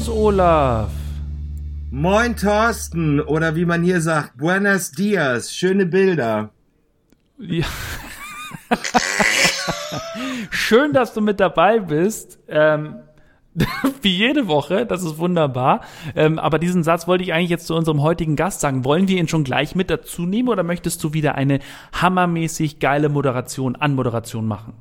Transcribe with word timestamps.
Servus, 0.00 0.08
Olaf. 0.08 0.90
Moin, 1.90 2.34
Thorsten. 2.34 3.20
Oder 3.20 3.54
wie 3.54 3.66
man 3.66 3.82
hier 3.82 4.00
sagt, 4.00 4.38
Buenos 4.38 4.92
Dias. 4.92 5.52
Schöne 5.52 5.84
Bilder. 5.84 6.50
Ja. 7.38 7.66
Schön, 10.50 10.92
dass 10.92 11.12
du 11.12 11.20
mit 11.20 11.38
dabei 11.38 11.80
bist. 11.80 12.38
Ähm, 12.48 12.96
wie 14.02 14.16
jede 14.16 14.48
Woche, 14.48 14.86
das 14.86 15.02
ist 15.02 15.18
wunderbar. 15.18 15.82
Ähm, 16.14 16.38
aber 16.38 16.58
diesen 16.58 16.82
Satz 16.82 17.06
wollte 17.06 17.24
ich 17.24 17.34
eigentlich 17.34 17.50
jetzt 17.50 17.66
zu 17.66 17.74
unserem 17.74 18.00
heutigen 18.00 18.36
Gast 18.36 18.60
sagen. 18.60 18.84
Wollen 18.84 19.06
wir 19.06 19.18
ihn 19.18 19.28
schon 19.28 19.44
gleich 19.44 19.74
mit 19.74 19.90
dazu 19.90 20.24
nehmen 20.24 20.48
oder 20.48 20.62
möchtest 20.62 21.04
du 21.04 21.12
wieder 21.12 21.34
eine 21.34 21.58
hammermäßig 21.92 22.78
geile 22.78 23.10
Moderation, 23.10 23.76
Anmoderation 23.76 24.46
machen? 24.46 24.74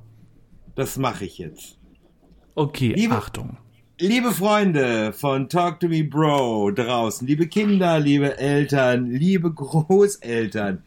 Das 0.76 0.98
mache 0.98 1.26
ich 1.26 1.40
jetzt. 1.40 1.78
Okay, 2.56 2.94
liebe, 2.94 3.16
Achtung. 3.16 3.58
Liebe 4.02 4.32
Freunde 4.32 5.14
von 5.14 5.50
Talk 5.50 5.82
to 5.82 5.90
Me 5.90 6.04
Bro 6.04 6.72
draußen, 6.72 7.28
liebe 7.28 7.48
Kinder, 7.48 8.00
liebe 8.00 8.38
Eltern, 8.38 9.12
liebe 9.12 9.54
Großeltern, 9.54 10.84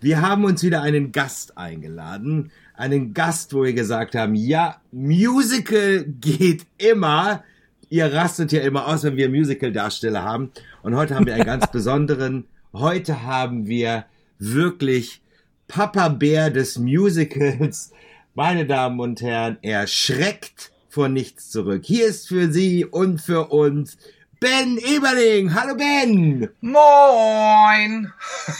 wir 0.00 0.20
haben 0.20 0.44
uns 0.44 0.62
wieder 0.64 0.82
einen 0.82 1.12
Gast 1.12 1.56
eingeladen 1.56 2.50
einen 2.76 3.14
Gast, 3.14 3.54
wo 3.54 3.64
wir 3.64 3.72
gesagt 3.72 4.14
haben, 4.14 4.34
ja, 4.34 4.80
Musical 4.92 6.04
geht 6.20 6.66
immer. 6.78 7.42
Ihr 7.88 8.12
rastet 8.12 8.52
ja 8.52 8.60
immer 8.60 8.86
aus, 8.86 9.04
wenn 9.04 9.16
wir 9.16 9.28
Musical-Darsteller 9.28 10.22
haben. 10.22 10.50
Und 10.82 10.94
heute 10.94 11.14
haben 11.14 11.26
wir 11.26 11.34
einen 11.34 11.44
ganz 11.44 11.66
besonderen. 11.72 12.46
Heute 12.72 13.22
haben 13.22 13.66
wir 13.66 14.04
wirklich 14.38 15.22
Papa 15.68 16.08
Bär 16.08 16.50
des 16.50 16.78
Musicals. 16.78 17.92
Meine 18.34 18.66
Damen 18.66 19.00
und 19.00 19.22
Herren, 19.22 19.56
er 19.62 19.86
schreckt 19.86 20.72
vor 20.96 21.10
nichts 21.10 21.50
zurück. 21.50 21.82
Hier 21.84 22.06
ist 22.06 22.26
für 22.26 22.50
Sie 22.50 22.86
und 22.86 23.20
für 23.20 23.48
uns 23.48 23.98
Ben 24.40 24.78
Eberling. 24.78 25.54
Hallo 25.54 25.74
Ben. 25.76 26.48
Moin. 26.62 28.10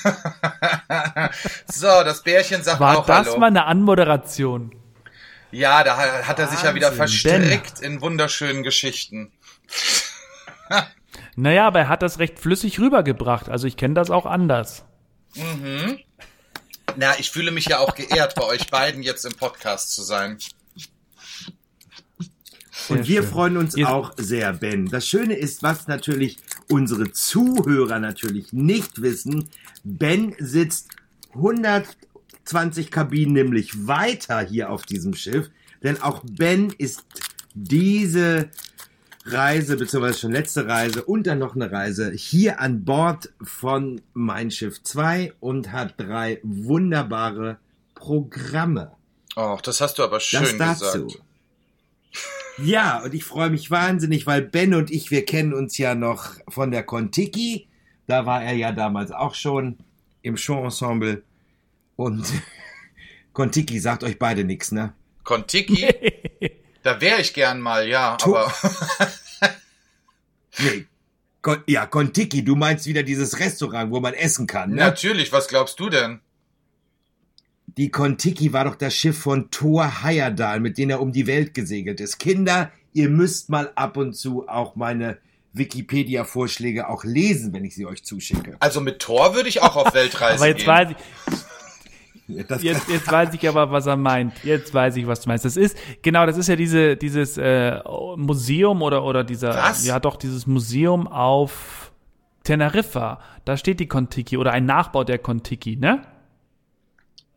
so, 1.67 1.87
das 1.87 2.23
Bärchen 2.23 2.63
sagt 2.63 2.79
War 2.79 2.99
auch 2.99 3.07
das 3.07 3.29
Hallo. 3.29 3.39
mal 3.39 3.47
eine 3.47 3.65
Anmoderation? 3.65 4.75
Ja, 5.51 5.83
da 5.83 5.97
hat 5.97 6.39
er 6.39 6.49
sich 6.49 6.61
ja 6.63 6.75
wieder 6.75 6.93
verstrickt 6.93 7.81
ben. 7.81 7.93
in 7.95 8.01
wunderschönen 8.03 8.63
Geschichten. 8.63 9.33
naja, 11.37 11.67
aber 11.67 11.79
er 11.79 11.89
hat 11.89 12.03
das 12.03 12.19
recht 12.19 12.39
flüssig 12.39 12.79
rübergebracht. 12.79 13.49
Also 13.49 13.67
ich 13.67 13.79
kenne 13.79 13.95
das 13.95 14.11
auch 14.11 14.27
anders. 14.27 14.85
Mhm. 15.37 16.01
Na, 16.97 17.19
ich 17.19 17.31
fühle 17.31 17.51
mich 17.51 17.65
ja 17.65 17.79
auch 17.79 17.95
geehrt, 17.95 18.35
bei 18.35 18.45
euch 18.45 18.69
beiden 18.71 19.03
jetzt 19.03 19.25
im 19.25 19.33
Podcast 19.33 19.95
zu 19.95 20.03
sein. 20.03 20.37
Sehr 22.87 22.99
und 22.99 23.09
wir 23.09 23.23
schön. 23.23 23.31
freuen 23.31 23.57
uns 23.57 23.77
Ihr 23.77 23.91
auch 23.91 24.13
sehr, 24.17 24.53
Ben. 24.53 24.87
Das 24.87 25.07
Schöne 25.07 25.35
ist, 25.35 25.63
was 25.63 25.89
natürlich 25.89 26.39
unsere 26.71 27.11
Zuhörer 27.13 27.99
natürlich 27.99 28.53
nicht 28.53 29.03
wissen, 29.03 29.49
Ben 29.85 30.35
sitzt 30.39 30.91
120 31.35 32.91
Kabinen 32.91 33.33
nämlich 33.33 33.87
weiter 33.87 34.41
hier 34.41 34.71
auf 34.71 34.85
diesem 34.85 35.15
Schiff, 35.15 35.51
denn 35.83 36.01
auch 36.01 36.23
Ben 36.25 36.73
ist 36.79 37.05
diese 37.55 38.51
Reise, 39.25 39.77
beziehungsweise 39.77 40.21
schon 40.21 40.33
letzte 40.33 40.67
Reise 40.69 41.03
und 41.05 41.27
dann 41.27 41.41
noch 41.41 41.57
eine 41.57 41.73
Reise 41.73 42.13
hier 42.13 42.61
an 42.61 42.85
Bord 42.85 43.31
von 43.43 44.01
Mein 44.15 44.51
Schiff 44.53 44.83
2 44.83 45.33
und 45.41 45.73
hat 45.73 45.95
drei 45.97 46.41
wunderbare 46.45 47.59
Programme. 47.95 48.93
Ach, 49.35 49.61
das 49.61 49.81
hast 49.81 49.99
du 49.99 50.05
aber 50.05 50.21
schön 50.21 50.59
das 50.59 50.79
dazu. 50.79 51.07
gesagt. 51.07 51.26
Ja, 52.59 53.03
und 53.03 53.15
ich 53.15 53.25
freue 53.25 53.51
mich 53.51 53.71
wahnsinnig, 53.71 54.27
weil 54.27 54.43
Ben 54.43 54.75
und 54.75 54.91
ich, 54.91 55.11
wir 55.11 55.25
kennen 55.25 55.53
uns 55.53 55.77
ja 55.77 55.95
noch 55.95 56.35
von 56.49 56.71
der 56.71 56.83
Kontiki. 56.83 57.69
Da 58.07 58.25
war 58.25 58.43
er 58.43 58.55
ja 58.55 58.73
damals 58.73 59.11
auch 59.11 59.35
schon 59.35 59.79
im 60.23 60.37
Showensemble. 60.37 61.23
Und 61.97 62.27
Kontiki 63.33 63.79
sagt 63.79 64.05
euch 64.05 64.19
beide 64.19 64.45
nichts, 64.45 64.73
ne? 64.73 64.95
Kontiki? 65.25 65.87
da 66.83 67.01
wäre 67.01 67.21
ich 67.21 67.35
gern 67.35 67.61
mal, 67.61 67.87
ja, 67.87 68.17
tu 68.17 68.37
aber. 68.37 68.53
nee. 70.59 70.87
Kon 71.43 71.63
ja, 71.67 71.87
Kontiki, 71.87 72.45
du 72.45 72.57
meinst 72.57 72.87
wieder 72.87 73.03
dieses 73.03 73.39
Restaurant, 73.39 73.93
wo 73.93 74.01
man 74.01 74.15
essen 74.15 74.47
kann, 74.47 74.71
ne? 74.71 74.77
Natürlich, 74.77 75.31
was 75.31 75.49
glaubst 75.49 75.79
du 75.79 75.91
denn? 75.91 76.21
Die 77.77 77.91
Kontiki 77.91 78.55
war 78.55 78.65
doch 78.65 78.77
das 78.77 78.95
Schiff 78.95 79.19
von 79.19 79.51
Thor 79.51 80.03
Heyerdahl, 80.03 80.61
mit 80.61 80.79
dem 80.79 80.89
er 80.89 81.01
um 81.01 81.13
die 81.13 81.27
Welt 81.27 81.53
gesegelt 81.53 82.01
ist. 82.01 82.19
Kinder, 82.19 82.71
ihr 82.95 83.11
müsst 83.11 83.51
mal 83.51 83.71
ab 83.75 83.99
und 83.99 84.15
zu 84.15 84.49
auch 84.49 84.77
meine 84.77 85.19
Wikipedia-Vorschläge 85.53 86.89
auch 86.89 87.05
lesen, 87.05 87.53
wenn 87.53 87.67
ich 87.67 87.75
sie 87.75 87.85
euch 87.85 88.03
zuschicke. 88.03 88.57
Also 88.61 88.81
mit 88.81 88.99
Thor 89.01 89.35
würde 89.35 89.51
ich 89.51 89.61
auch 89.61 89.77
auf 89.77 89.93
Weltreise 89.93 90.37
aber 90.37 90.49
jetzt 90.49 90.59
gehen. 90.61 90.69
Weiß 90.69 90.89
ich, 92.29 92.63
jetzt, 92.63 92.89
jetzt 92.89 93.13
weiß 93.13 93.35
ich 93.35 93.47
aber, 93.47 93.71
was 93.71 93.85
er 93.85 93.97
meint. 93.97 94.33
Jetzt 94.43 94.73
weiß 94.73 94.97
ich, 94.97 95.07
was 95.07 95.21
du 95.21 95.29
meinst. 95.29 95.45
Das 95.45 95.59
ist, 95.59 95.77
genau, 96.01 96.25
das 96.25 96.39
ist 96.39 96.49
ja 96.49 96.57
diese, 96.57 96.97
dieses 96.97 97.37
äh, 97.37 97.79
Museum 98.17 98.81
oder, 98.81 99.05
oder 99.05 99.23
dieser, 99.23 99.55
was? 99.55 99.87
ja 99.87 100.01
doch, 100.01 100.17
dieses 100.17 100.47
Museum 100.47 101.07
auf 101.07 101.93
Teneriffa. 102.43 103.21
Da 103.45 103.59
steht 103.59 103.81
die 103.81 103.87
Kontiki 103.87 104.39
oder 104.39 104.53
ein 104.53 104.65
Nachbau 104.65 105.05
der 105.05 105.19
Kontiki, 105.19 105.77
ne? 105.77 106.01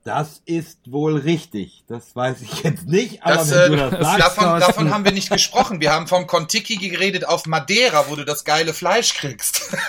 Das 0.04 0.42
ist 0.46 0.80
wohl 0.92 1.18
richtig. 1.18 1.84
Das 1.88 2.16
weiß 2.16 2.42
ich 2.42 2.64
jetzt 2.64 2.88
nicht, 2.88 3.24
aber 3.24 3.36
das, 3.36 3.52
wenn 3.52 3.72
du 3.74 3.78
das 3.78 3.94
äh, 3.94 4.04
sagst, 4.04 4.20
davon, 4.20 4.60
davon 4.60 4.94
haben 4.94 5.06
wir 5.06 5.12
nicht 5.12 5.30
gesprochen. 5.30 5.82
Wir 5.82 5.92
haben 5.92 6.08
vom 6.08 6.26
Kontiki 6.26 6.78
geredet 6.78 7.26
auf 7.26 7.46
Madeira, 7.46 8.06
wo 8.10 8.16
du 8.16 8.24
das 8.24 8.44
geile 8.46 8.74
Fleisch 8.74 9.14
kriegst. 9.14 9.76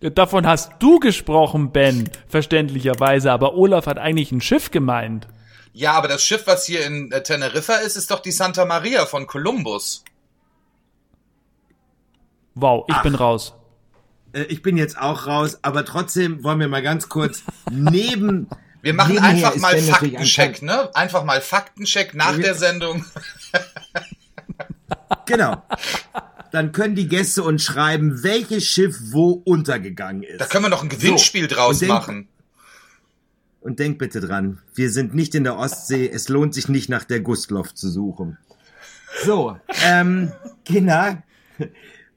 Davon 0.00 0.46
hast 0.46 0.72
du 0.80 0.98
gesprochen, 1.00 1.72
Ben, 1.72 2.10
verständlicherweise, 2.28 3.32
aber 3.32 3.54
Olaf 3.54 3.86
hat 3.86 3.96
eigentlich 3.96 4.32
ein 4.32 4.42
Schiff 4.42 4.70
gemeint. 4.70 5.26
Ja, 5.72 5.92
aber 5.92 6.08
das 6.08 6.22
Schiff, 6.22 6.46
was 6.46 6.66
hier 6.66 6.84
in 6.84 7.10
äh, 7.10 7.22
Teneriffa 7.22 7.76
ist, 7.76 7.96
ist 7.96 8.10
doch 8.10 8.20
die 8.20 8.30
Santa 8.30 8.66
Maria 8.66 9.06
von 9.06 9.26
Kolumbus. 9.26 10.04
Wow, 12.54 12.84
ich 12.86 12.94
Ach. 12.94 13.02
bin 13.02 13.14
raus. 13.14 13.54
Äh, 14.34 14.44
ich 14.44 14.62
bin 14.62 14.76
jetzt 14.76 14.98
auch 14.98 15.26
raus, 15.26 15.58
aber 15.62 15.84
trotzdem 15.84 16.44
wollen 16.44 16.60
wir 16.60 16.68
mal 16.68 16.82
ganz 16.82 17.08
kurz 17.08 17.42
neben. 17.70 18.48
Wir 18.82 18.92
machen 18.92 19.18
einfach 19.18 19.56
mal 19.56 19.78
Faktencheck, 19.78 20.60
ne? 20.60 20.94
Einfach 20.94 21.24
mal 21.24 21.40
Faktencheck 21.40 22.14
nach 22.14 22.36
der 22.36 22.54
Sendung. 22.54 23.04
genau. 25.26 25.62
Dann 26.52 26.72
können 26.72 26.94
die 26.94 27.08
Gäste 27.08 27.42
uns 27.42 27.64
schreiben, 27.64 28.22
welches 28.22 28.66
Schiff 28.66 28.96
wo 29.10 29.42
untergegangen 29.44 30.22
ist. 30.22 30.38
Da 30.38 30.46
können 30.46 30.66
wir 30.66 30.68
noch 30.68 30.82
ein 30.82 30.90
Gewinnspiel 30.90 31.48
so. 31.48 31.56
draus 31.56 31.76
und 31.76 31.80
denk, 31.80 31.92
machen. 31.92 32.28
Und 33.60 33.78
denk 33.78 33.98
bitte 33.98 34.20
dran, 34.20 34.60
wir 34.74 34.90
sind 34.90 35.14
nicht 35.14 35.34
in 35.34 35.44
der 35.44 35.56
Ostsee, 35.56 36.06
es 36.06 36.28
lohnt 36.28 36.52
sich 36.52 36.68
nicht 36.68 36.90
nach 36.90 37.04
der 37.04 37.20
Gustloff 37.20 37.74
zu 37.74 37.88
suchen. 37.88 38.36
So, 39.24 39.56
ähm, 39.82 40.30
Kinder, 40.66 41.22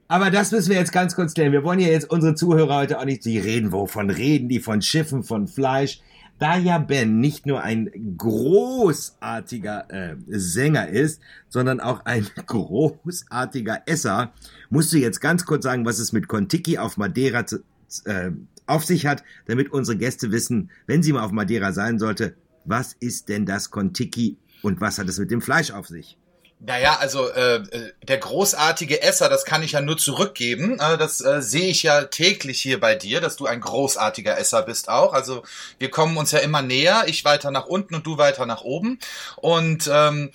aber 0.08 0.30
das 0.30 0.50
müssen 0.52 0.70
wir 0.70 0.78
jetzt 0.78 0.92
ganz 0.92 1.14
kurz 1.14 1.34
klären. 1.34 1.52
Wir 1.52 1.62
wollen 1.64 1.80
ja 1.80 1.88
jetzt 1.88 2.10
unsere 2.10 2.34
Zuhörer 2.34 2.76
heute 2.76 2.98
auch 2.98 3.04
nicht, 3.04 3.24
die 3.26 3.38
reden, 3.38 3.72
wovon 3.72 4.08
reden 4.08 4.48
die? 4.48 4.58
Von 4.58 4.80
Schiffen, 4.80 5.22
von 5.22 5.46
Fleisch. 5.46 6.00
Da 6.38 6.56
ja 6.56 6.78
Ben 6.78 7.18
nicht 7.18 7.46
nur 7.46 7.62
ein 7.62 7.90
großartiger 8.16 9.90
äh, 9.90 10.16
Sänger 10.28 10.88
ist, 10.88 11.20
sondern 11.48 11.80
auch 11.80 12.06
ein 12.06 12.26
großartiger 12.46 13.82
Esser, 13.86 14.32
musst 14.70 14.92
du 14.92 14.98
jetzt 14.98 15.20
ganz 15.20 15.44
kurz 15.44 15.64
sagen, 15.64 15.84
was 15.84 15.98
es 15.98 16.12
mit 16.12 16.28
Kontiki 16.28 16.78
auf 16.78 16.96
Madeira 16.96 17.44
zu, 17.44 17.58
äh, 18.04 18.30
auf 18.66 18.84
sich 18.84 19.06
hat, 19.06 19.24
damit 19.46 19.72
unsere 19.72 19.98
Gäste 19.98 20.30
wissen, 20.30 20.70
wenn 20.86 21.02
sie 21.02 21.12
mal 21.12 21.24
auf 21.24 21.32
Madeira 21.32 21.72
sein 21.72 21.98
sollte, 21.98 22.34
was 22.64 22.94
ist 23.00 23.28
denn 23.28 23.44
das 23.44 23.70
Kontiki 23.70 24.36
und 24.62 24.80
was 24.80 24.98
hat 24.98 25.08
es 25.08 25.18
mit 25.18 25.30
dem 25.30 25.40
Fleisch 25.40 25.70
auf 25.72 25.88
sich? 25.88 26.18
Naja, 26.60 26.96
also 26.98 27.30
äh, 27.30 27.56
äh, 27.56 27.92
der 28.02 28.18
großartige 28.18 29.00
Esser, 29.00 29.28
das 29.28 29.44
kann 29.44 29.62
ich 29.62 29.72
ja 29.72 29.80
nur 29.80 29.96
zurückgeben. 29.96 30.80
Äh, 30.80 30.98
das 30.98 31.20
äh, 31.20 31.40
sehe 31.40 31.68
ich 31.68 31.84
ja 31.84 32.04
täglich 32.04 32.60
hier 32.60 32.80
bei 32.80 32.96
dir, 32.96 33.20
dass 33.20 33.36
du 33.36 33.46
ein 33.46 33.60
großartiger 33.60 34.36
Esser 34.36 34.62
bist 34.62 34.88
auch. 34.88 35.12
Also 35.12 35.44
wir 35.78 35.90
kommen 35.90 36.16
uns 36.16 36.32
ja 36.32 36.40
immer 36.40 36.60
näher, 36.60 37.04
ich 37.06 37.24
weiter 37.24 37.52
nach 37.52 37.66
unten 37.66 37.94
und 37.94 38.06
du 38.06 38.18
weiter 38.18 38.44
nach 38.44 38.62
oben. 38.62 38.98
Und 39.36 39.88
ähm, 39.92 40.32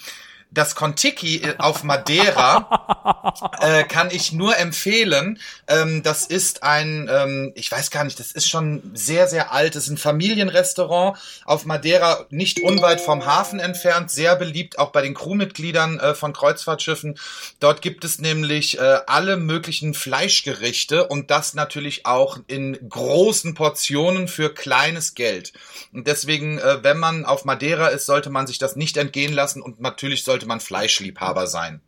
das 0.54 0.76
Kontiki 0.76 1.38
äh, 1.38 1.56
auf 1.58 1.84
Madeira 1.84 3.52
äh, 3.62 3.84
kann 3.84 4.10
ich 4.12 4.32
nur 4.32 4.58
empfehlen. 4.58 5.40
Ähm, 5.68 6.04
das 6.04 6.26
ist 6.26 6.64
ein, 6.64 7.10
ähm, 7.12 7.52
ich 7.56 7.72
weiß 7.72 7.92
gar 7.92 8.04
nicht, 8.04 8.20
das 8.20 8.32
ist 8.32 8.50
schon 8.50 8.92
sehr, 8.94 9.28
sehr 9.28 9.52
alt. 9.52 9.76
Das 9.76 9.84
ist 9.84 9.90
ein 9.90 9.98
Familienrestaurant 9.98 11.18
auf 11.46 11.66
Madeira, 11.66 12.26
nicht 12.30 12.62
unweit 12.62 13.02
vom 13.02 13.26
Hafen 13.26 13.60
entfernt, 13.60 14.12
sehr 14.12 14.36
beliebt 14.36 14.80
auch 14.80 14.92
bei 14.92 15.02
den 15.02 15.14
Crewmitgliedern 15.14 16.00
äh, 16.00 16.16
von 16.16 16.34
Kreuzfahrtschiffen. 16.34 17.18
Dort 17.60 17.82
gibt 17.82 18.06
es 18.06 18.20
nämlich 18.20 18.80
äh, 18.80 19.00
alle 19.08 19.38
möglichen 19.38 19.94
Fleischgerichte 19.94 21.08
und 21.08 21.32
das 21.32 21.54
natürlich 21.54 22.06
auch 22.06 22.38
in 22.48 22.78
großen 22.90 23.54
Portionen 23.54 24.28
für 24.28 24.54
kleines 24.54 25.16
Geld. 25.16 25.54
Und 25.92 26.08
deswegen, 26.08 26.60
äh, 26.60 26.84
wenn 26.84 27.00
man 27.00 27.26
auf 27.26 27.46
Madeira 27.46 27.88
ist, 27.88 28.06
sollte 28.06 28.30
man 28.30 28.48
sich 28.48 28.60
das 28.60 28.76
nicht 28.76 28.98
entgehen 28.98 29.34
lassen 29.34 29.62
und 29.62 29.80
natürlich 29.80 30.24
sollte 30.24 30.43
sollte 30.44 30.48
man 30.48 30.60
Fleischliebhaber 30.60 31.48
sein. 31.48 31.81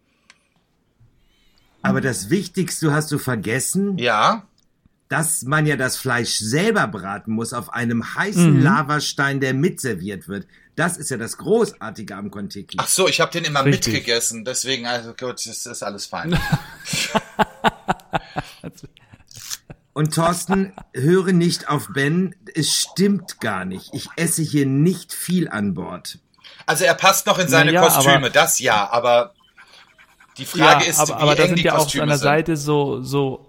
Aber 1.82 2.02
das 2.02 2.30
Wichtigste 2.30 2.94
hast 2.94 3.12
du 3.12 3.20
vergessen. 3.20 3.98
Ja. 3.98 4.48
Dass 5.08 5.44
man 5.44 5.68
ja 5.68 5.76
das 5.76 5.98
Fleisch 5.98 6.40
selber 6.40 6.88
braten 6.88 7.32
muss 7.32 7.54
auf 7.54 7.72
einem 7.72 8.16
heißen 8.16 8.56
mhm. 8.56 8.64
Lavastein, 8.64 9.40
der 9.40 9.54
mitserviert 9.54 10.28
wird. 10.28 10.48
Das 10.76 10.98
ist 10.98 11.12
ja 11.12 11.18
das 11.18 11.38
Großartige 11.38 12.16
am 12.16 12.32
Kontiki. 12.32 12.78
Ach 12.80 12.88
so, 12.88 13.08
ich 13.08 13.22
habe 13.22 13.32
den 13.32 13.44
immer 13.44 13.64
Richtig. 13.64 13.94
mitgegessen, 13.94 14.44
deswegen, 14.46 14.88
also 14.88 15.14
gut, 15.14 15.46
das 15.46 15.68
ist 15.68 15.84
alles 15.84 16.08
fein. 16.08 16.36
Und 19.94 20.16
Thorsten, 20.16 20.74
höre 20.94 21.34
nicht 21.34 21.70
auf 21.70 21.90
Ben, 21.94 22.36
es 22.56 22.74
stimmt 22.74 23.40
gar 23.40 23.64
nicht. 23.64 23.94
Ich 23.94 24.08
esse 24.18 24.42
hier 24.42 24.66
nicht 24.66 25.14
viel 25.14 25.48
an 25.48 25.76
Bord. 25.76 26.18
Also 26.66 26.86
er 26.86 26.96
passt 26.96 27.28
noch 27.28 27.38
in 27.40 27.48
seine 27.48 27.72
ja, 27.72 27.82
Kostüme, 27.82 28.32
das 28.32 28.60
ja, 28.60 28.90
aber 28.90 29.34
die 30.38 30.46
Frage 30.46 30.84
ja, 30.84 30.90
ist, 30.90 31.00
aber, 31.00 31.18
wie 31.18 31.22
aber 31.22 31.36
da 31.36 31.48
sind 31.48 31.60
ja 31.60 31.78
auch 31.78 31.96
an 31.96 32.08
der 32.08 32.18
Seite 32.18 32.58
so, 32.58 33.02
so, 33.02 33.46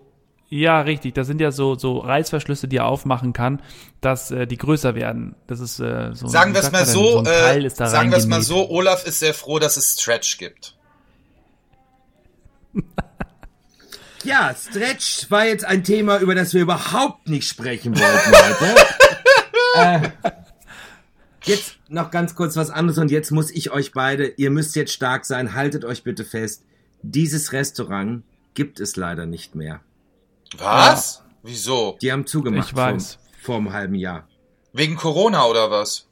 ja, 0.49 0.81
richtig, 0.81 1.15
da 1.15 1.25
sind 1.25 1.41
ja 1.41 1.51
so, 1.51 1.75
so 1.75 1.99
Reißverschlüsse, 1.99 2.69
die 2.69 2.77
er 2.77 2.87
aufmachen 2.87 3.33
kann, 3.33 3.61
dass 4.01 4.31
äh, 4.31 4.47
die 4.47 4.57
größer 4.57 4.95
werden. 4.95 5.35
Das 5.47 5.61
ist 5.61 5.81
äh, 5.81 6.11
so. 6.13 6.29
Sagen 6.29 6.55
wir 6.55 6.61
es 6.61 6.71
mal 6.71 6.87
so, 6.87 7.25
so 7.25 7.31
äh, 7.31 7.69
sagen 7.71 8.11
wir 8.11 8.19
es 8.19 8.27
mal 8.27 8.43
so, 8.43 8.69
Olaf 8.71 9.05
ist 9.05 9.19
sehr 9.21 9.35
froh, 9.35 9.59
dass 9.59 9.77
es 9.77 10.01
Stretch 10.01 10.39
gibt. 10.39 10.75
Ja, 14.25 14.53
Stretch 14.59 15.31
war 15.31 15.47
jetzt 15.47 15.65
ein 15.65 15.85
Thema, 15.85 16.19
über 16.19 16.35
das 16.35 16.53
wir 16.53 16.61
überhaupt 16.61 17.29
nicht 17.29 17.49
sprechen 17.49 17.97
wollten 17.97 18.75
heute. 19.77 20.11
äh, 20.25 20.31
jetzt 21.47 21.77
noch 21.89 22.11
ganz 22.11 22.35
kurz 22.35 22.57
was 22.57 22.71
anderes 22.71 22.99
und 22.99 23.11
jetzt 23.11 23.31
muss 23.31 23.51
ich 23.51 23.71
euch 23.71 23.93
beide, 23.93 24.27
ihr 24.27 24.51
müsst 24.51 24.77
jetzt 24.77 24.93
stark 24.93 25.25
sein, 25.25 25.55
haltet 25.55 25.85
euch 25.85 26.03
bitte 26.03 26.25
fest. 26.25 26.65
Dieses 27.03 27.53
Restaurant 27.53 28.23
gibt 28.55 28.81
es 28.81 28.97
leider 28.97 29.27
nicht 29.27 29.55
mehr. 29.55 29.81
Was? 30.59 31.19
Ja. 31.19 31.31
Wieso? 31.43 31.99
Die 32.01 32.11
haben 32.11 32.27
zugemacht 32.27 32.71
ich 32.71 32.77
weiß. 32.77 33.15
Vor, 33.15 33.43
vor 33.43 33.57
einem 33.57 33.73
halben 33.73 33.95
Jahr. 33.95 34.29
Wegen 34.73 34.97
Corona 34.97 35.47
oder 35.47 35.71
was? 35.71 36.07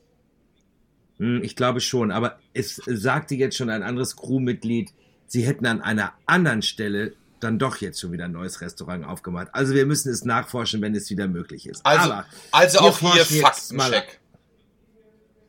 Hm, 1.19 1.42
ich 1.42 1.56
glaube 1.56 1.81
schon, 1.81 2.10
aber 2.10 2.38
es 2.52 2.81
sagte 2.86 3.34
jetzt 3.34 3.56
schon 3.56 3.70
ein 3.70 3.82
anderes 3.82 4.16
Crewmitglied, 4.16 4.92
sie 5.26 5.42
hätten 5.42 5.66
an 5.66 5.82
einer 5.82 6.12
anderen 6.26 6.62
Stelle 6.62 7.14
dann 7.40 7.58
doch 7.58 7.76
jetzt 7.78 8.00
schon 8.00 8.12
wieder 8.12 8.25
ein 8.25 8.32
neues 8.32 8.60
Restaurant 8.60 9.04
aufgemacht. 9.04 9.48
Also 9.52 9.75
wir 9.75 9.86
müssen 9.86 10.10
es 10.10 10.25
nachforschen, 10.25 10.81
wenn 10.81 10.94
es 10.94 11.10
wieder 11.10 11.28
möglich 11.28 11.69
ist. 11.69 11.84
Also, 11.84 12.12
Aber 12.12 12.26
also 12.52 12.78
auch 12.78 12.98
hier 12.98 13.25
Faktencheck. 13.25 14.20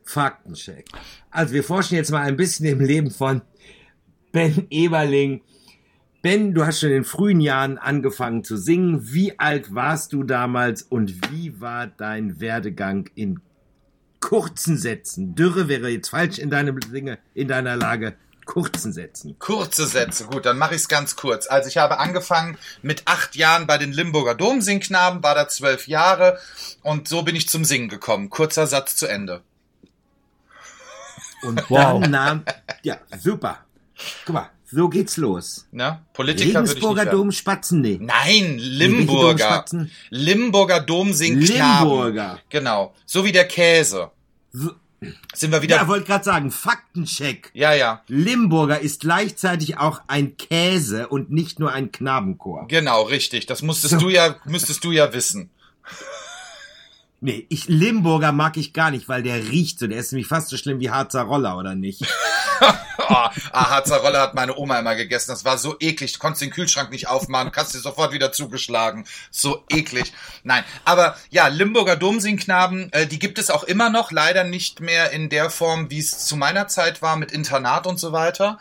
Faktencheck. 0.06 0.86
Also 1.32 1.54
wir 1.54 1.64
forschen 1.64 1.96
jetzt 1.96 2.12
mal 2.12 2.22
ein 2.22 2.38
bisschen 2.38 2.66
im 2.66 2.80
Leben 2.80 3.12
von 3.12 3.42
Ben 4.32 4.68
Eberling. 4.70 5.42
Ben, 6.22 6.54
du 6.54 6.66
hast 6.66 6.80
schon 6.80 6.92
in 6.92 7.04
frühen 7.04 7.42
Jahren 7.42 7.78
angefangen 7.78 8.44
zu 8.44 8.58
singen. 8.58 9.14
Wie 9.14 9.38
alt 9.40 9.76
warst 9.76 10.14
du 10.14 10.24
damals 10.24 10.82
und 10.84 11.32
wie 11.32 11.60
war 11.60 11.88
dein 11.88 12.40
Werdegang 12.40 13.10
in 13.16 13.42
kurzen 14.20 14.78
Sätzen? 14.78 15.36
Dürre 15.36 15.68
wäre 15.68 15.90
jetzt 15.90 16.10
falsch 16.10 16.40
in 16.40 16.50
deinem 16.50 16.80
Singe, 16.82 17.20
in 17.34 17.48
deiner 17.48 17.76
Lage 17.76 18.16
kurzen 18.46 18.94
Sätzen. 18.94 19.38
Kurze 19.40 19.86
Sätze, 19.88 20.26
gut, 20.26 20.46
dann 20.46 20.58
mache 20.58 20.76
ich 20.76 20.82
es 20.82 20.88
ganz 20.88 21.16
kurz. 21.16 21.48
Also 21.48 21.68
ich 21.68 21.78
habe 21.78 22.00
angefangen 22.00 22.58
mit 22.82 23.04
acht 23.06 23.36
Jahren 23.36 23.68
bei 23.68 23.78
den 23.78 23.92
Limburger 23.92 24.36
Domsingknaben, 24.36 25.24
war 25.24 25.36
da 25.36 25.48
zwölf 25.48 25.88
Jahre 25.88 26.40
und 26.82 27.08
so 27.08 27.24
bin 27.24 27.36
ich 27.36 27.50
zum 27.50 27.66
Singen 27.66 27.90
gekommen. 27.90 28.30
Kurzer 28.30 28.68
Satz 28.68 28.96
zu 28.96 29.08
Ende. 29.08 29.42
Und 31.46 31.70
wow. 31.70 32.02
dann 32.02 32.12
nahm, 32.12 32.44
ja, 32.84 32.98
super. 33.18 33.60
Guck 34.26 34.34
mal, 34.34 34.50
so 34.66 34.90
geht's 34.90 35.18
los. 35.18 35.68
Na, 35.72 36.04
Politiker 36.14 36.62
Regensburger 36.62 37.06
Dom 37.06 37.32
Spatzen, 37.32 37.82
nee. 37.82 38.00
Nein, 38.02 38.58
Limburger. 38.58 39.66
Limburger 40.10 40.82
Domsingknaben. 40.82 41.90
Limburger. 41.90 42.40
Genau, 42.50 42.94
so 43.06 43.24
wie 43.24 43.32
der 43.32 43.48
Käse. 43.48 44.12
So, 44.52 44.72
sind 45.34 45.52
wir 45.52 45.62
wieder. 45.62 45.78
Ja, 45.78 45.88
wollte 45.88 46.06
gerade 46.06 46.24
sagen, 46.24 46.52
Faktencheck. 46.52 47.52
Ja, 47.54 47.74
ja. 47.74 48.02
Limburger 48.08 48.80
ist 48.80 49.02
gleichzeitig 49.02 49.78
auch 49.78 50.02
ein 50.08 50.38
Käse 50.38 51.08
und 51.08 51.32
nicht 51.32 51.60
nur 51.60 51.72
ein 51.72 51.92
Knabenchor. 51.92 52.68
Genau, 52.68 53.04
richtig. 53.04 53.46
Das 53.46 53.62
musstest 53.62 53.96
so. 53.96 54.00
du 54.00 54.10
ja, 54.10 54.36
müsstest 54.46 54.84
du 54.84 54.92
ja 54.92 55.14
wissen. 55.14 55.50
Nee, 57.26 57.48
ich, 57.50 57.68
Limburger 57.68 58.32
mag 58.32 58.56
ich 58.56 58.72
gar 58.72 58.92
nicht, 58.92 59.10
weil 59.10 59.24
der 59.24 59.50
riecht 59.50 59.80
so. 59.80 59.88
Der 59.88 59.98
ist 59.98 60.12
nämlich 60.12 60.28
fast 60.28 60.50
so 60.50 60.58
schlimm 60.58 60.80
wie 60.80 60.92
Harzer 60.92 61.24
Roller, 61.24 61.58
oder 61.58 61.74
nicht? 61.74 62.02
ah, 62.98 63.32
Harzer 63.52 63.98
Rolle 63.98 64.20
hat 64.20 64.34
meine 64.34 64.56
Oma 64.58 64.80
immer 64.80 64.96
gegessen. 64.96 65.32
Das 65.32 65.46
war 65.46 65.58
so 65.58 65.76
eklig. 65.80 66.14
Du 66.14 66.20
konntest 66.20 66.42
den 66.42 66.52
Kühlschrank 66.52 66.92
nicht 66.92 67.08
aufmachen, 67.08 67.52
kannst 67.52 67.74
dir 67.74 67.80
sofort 67.80 68.12
wieder 68.14 68.32
zugeschlagen. 68.32 69.06
So 69.32 69.64
eklig. 69.70 70.14
Nein, 70.44 70.64
aber 70.84 71.18
ja, 71.30 71.48
Limburger 71.48 71.96
Domsingknaben, 71.96 72.92
äh, 72.94 73.08
die 73.08 73.20
gibt 73.20 73.40
es 73.40 73.50
auch 73.50 73.64
immer 73.64 73.90
noch. 73.90 74.12
Leider 74.12 74.44
nicht 74.44 74.80
mehr 74.80 75.12
in 75.12 75.30
der 75.30 75.50
Form, 75.50 75.90
wie 75.90 76.00
es 76.00 76.26
zu 76.26 76.36
meiner 76.36 76.68
Zeit 76.68 77.02
war, 77.02 77.16
mit 77.16 77.32
Internat 77.32 77.88
und 77.88 78.00
so 78.00 78.12
weiter. 78.12 78.60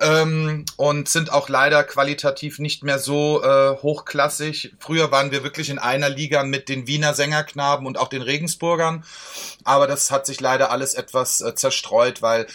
Ähm, 0.00 0.64
und 0.76 1.08
sind 1.08 1.32
auch 1.32 1.48
leider 1.48 1.84
qualitativ 1.84 2.58
nicht 2.58 2.82
mehr 2.82 2.98
so 2.98 3.42
äh, 3.42 3.76
hochklassig. 3.82 4.74
Früher 4.78 5.10
waren 5.10 5.30
wir 5.30 5.42
wirklich 5.42 5.70
in 5.70 5.78
einer 5.78 6.08
Liga 6.08 6.42
mit 6.42 6.68
den 6.68 6.86
Wiener 6.86 7.14
Sängerknaben 7.14 7.86
und 7.86 7.98
auch 7.98 8.08
den 8.08 8.22
Regensburgern. 8.22 9.04
Aber 9.64 9.86
das 9.86 10.10
hat 10.10 10.26
sich 10.26 10.40
leider 10.40 10.70
alles 10.70 10.94
etwas 10.94 11.40
äh, 11.40 11.54
zerstreut, 11.54 12.22
weil 12.22 12.46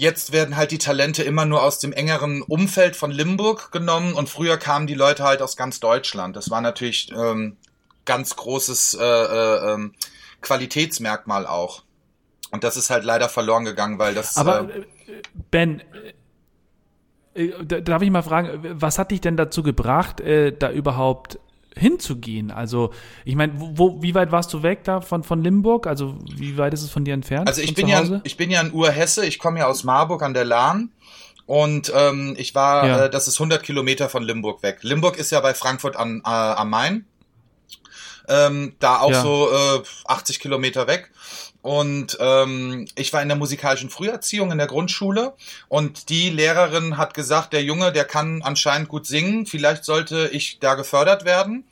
Jetzt 0.00 0.32
werden 0.32 0.56
halt 0.56 0.70
die 0.70 0.78
Talente 0.78 1.22
immer 1.22 1.44
nur 1.44 1.62
aus 1.62 1.78
dem 1.78 1.92
engeren 1.92 2.40
Umfeld 2.40 2.96
von 2.96 3.10
Limburg 3.10 3.70
genommen 3.70 4.14
und 4.14 4.30
früher 4.30 4.56
kamen 4.56 4.86
die 4.86 4.94
Leute 4.94 5.24
halt 5.24 5.42
aus 5.42 5.58
ganz 5.58 5.78
Deutschland. 5.78 6.36
Das 6.36 6.48
war 6.48 6.62
natürlich 6.62 7.12
ähm, 7.12 7.58
ganz 8.06 8.34
großes 8.34 8.94
äh, 8.94 9.04
äh, 9.04 9.74
ähm, 9.74 9.92
Qualitätsmerkmal 10.40 11.46
auch. 11.46 11.82
Und 12.50 12.64
das 12.64 12.78
ist 12.78 12.88
halt 12.88 13.04
leider 13.04 13.28
verloren 13.28 13.66
gegangen, 13.66 13.98
weil 13.98 14.14
das. 14.14 14.38
Aber 14.38 14.70
äh, 14.74 14.86
Ben, 15.50 15.82
äh, 17.34 17.48
äh 17.48 17.82
darf 17.82 18.00
ich 18.00 18.10
mal 18.10 18.22
fragen, 18.22 18.80
was 18.80 18.98
hat 18.98 19.10
dich 19.10 19.20
denn 19.20 19.36
dazu 19.36 19.62
gebracht, 19.62 20.22
äh, 20.22 20.56
da 20.56 20.70
überhaupt 20.70 21.38
hinzugehen? 21.76 22.50
Also, 22.50 22.92
ich 23.24 23.36
meine, 23.36 23.52
wo, 23.56 24.02
wie 24.02 24.14
weit 24.14 24.32
warst 24.32 24.52
du 24.52 24.62
weg 24.62 24.84
da 24.84 25.00
von, 25.00 25.22
von 25.22 25.42
Limburg? 25.42 25.86
Also, 25.86 26.16
wie 26.36 26.56
weit 26.58 26.74
ist 26.74 26.82
es 26.82 26.90
von 26.90 27.04
dir 27.04 27.14
entfernt? 27.14 27.48
Also, 27.48 27.62
ich 27.62 27.74
bin 27.74 27.88
ja, 27.88 28.20
ich 28.24 28.36
bin 28.36 28.50
ja 28.50 28.60
ein 28.60 28.72
Urhesse. 28.72 29.26
Ich 29.26 29.38
komme 29.38 29.60
ja 29.60 29.66
aus 29.66 29.84
Marburg 29.84 30.22
an 30.22 30.34
der 30.34 30.44
Lahn. 30.44 30.90
Und 31.46 31.92
ähm, 31.96 32.36
ich 32.38 32.54
war, 32.54 32.86
ja. 32.86 33.04
äh, 33.06 33.10
das 33.10 33.26
ist 33.26 33.40
100 33.40 33.64
Kilometer 33.64 34.08
von 34.08 34.22
Limburg 34.22 34.62
weg. 34.62 34.78
Limburg 34.82 35.18
ist 35.18 35.32
ja 35.32 35.40
bei 35.40 35.52
Frankfurt 35.52 35.96
an, 35.96 36.22
äh, 36.24 36.28
am 36.28 36.70
Main. 36.70 37.06
Ähm, 38.28 38.76
da 38.78 39.00
auch 39.00 39.10
ja. 39.10 39.20
so 39.20 39.50
äh, 39.50 39.82
80 40.06 40.38
Kilometer 40.38 40.86
weg. 40.86 41.10
Und 41.62 42.16
ähm, 42.20 42.88
ich 42.94 43.12
war 43.12 43.20
in 43.20 43.28
der 43.28 43.36
musikalischen 43.36 43.90
Früherziehung 43.90 44.50
in 44.50 44.58
der 44.58 44.66
Grundschule 44.66 45.34
und 45.68 46.08
die 46.08 46.30
Lehrerin 46.30 46.96
hat 46.96 47.12
gesagt, 47.12 47.52
der 47.52 47.62
Junge, 47.62 47.92
der 47.92 48.06
kann 48.06 48.40
anscheinend 48.42 48.88
gut 48.88 49.06
singen, 49.06 49.44
vielleicht 49.44 49.84
sollte 49.84 50.30
ich 50.32 50.58
da 50.60 50.74
gefördert 50.74 51.24
werden. 51.24 51.64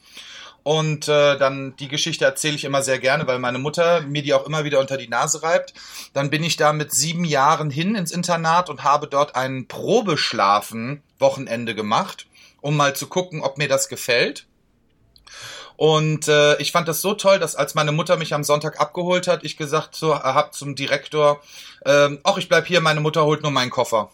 Und 0.63 1.09
äh, 1.09 1.39
dann 1.39 1.75
die 1.77 1.89
Geschichte 1.89 2.27
erzähle 2.27 2.57
ich 2.57 2.65
immer 2.65 2.83
sehr 2.83 2.99
gerne, 2.99 3.27
weil 3.27 3.39
meine 3.39 3.59
Mutter 3.59 4.03
mir 4.03 4.23
die 4.23 4.35
auch 4.35 4.45
immer 4.45 4.65
wieder 4.65 4.81
unter 4.81 4.99
die 4.99 5.09
Nase 5.09 5.43
reibt. 5.43 5.73
Dann 6.13 6.29
bin 6.29 6.43
ich 6.43 6.59
da 6.59 6.75
mit 6.75 6.93
sieben 6.93 7.25
Jahren 7.25 7.71
hin 7.71 7.95
ins 7.95 8.13
Internat 8.13 8.69
und 8.69 8.85
habe 8.85 9.07
dort 9.07 9.35
einen 9.35 9.67
Probeschlafen 9.67 11.03
Wochenende 11.19 11.75
gemacht, 11.75 12.27
um 12.61 12.77
mal 12.77 12.95
zu 12.95 13.07
gucken, 13.07 13.41
ob 13.41 13.57
mir 13.57 13.69
das 13.69 13.89
gefällt. 13.89 14.48
Und 15.79 16.27
äh, 16.27 16.57
ich 16.61 16.73
fand 16.73 16.89
das 16.89 17.01
so 17.01 17.15
toll, 17.15 17.39
dass 17.39 17.55
als 17.55 17.77
meine 17.77 17.93
Mutter 17.93 18.17
mich 18.17 18.35
am 18.35 18.43
Sonntag 18.43 18.81
abgeholt 18.81 19.29
hat, 19.29 19.45
ich 19.45 19.57
gesagt 19.57 19.95
so, 19.95 20.13
äh, 20.13 20.17
hab 20.17 20.53
zum 20.53 20.75
Direktor, 20.75 21.41
ähm, 21.87 22.19
ach, 22.25 22.37
ich 22.37 22.49
bleib 22.49 22.67
hier, 22.67 22.81
meine 22.81 23.01
Mutter 23.01 23.25
holt 23.25 23.43
nur 23.43 23.53
meinen 23.53 23.71
Koffer. 23.71 24.11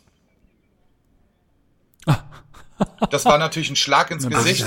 Das 3.10 3.24
war 3.24 3.38
natürlich 3.38 3.70
ein 3.70 3.76
Schlag 3.76 4.10
ins 4.10 4.28
Gesicht 4.28 4.64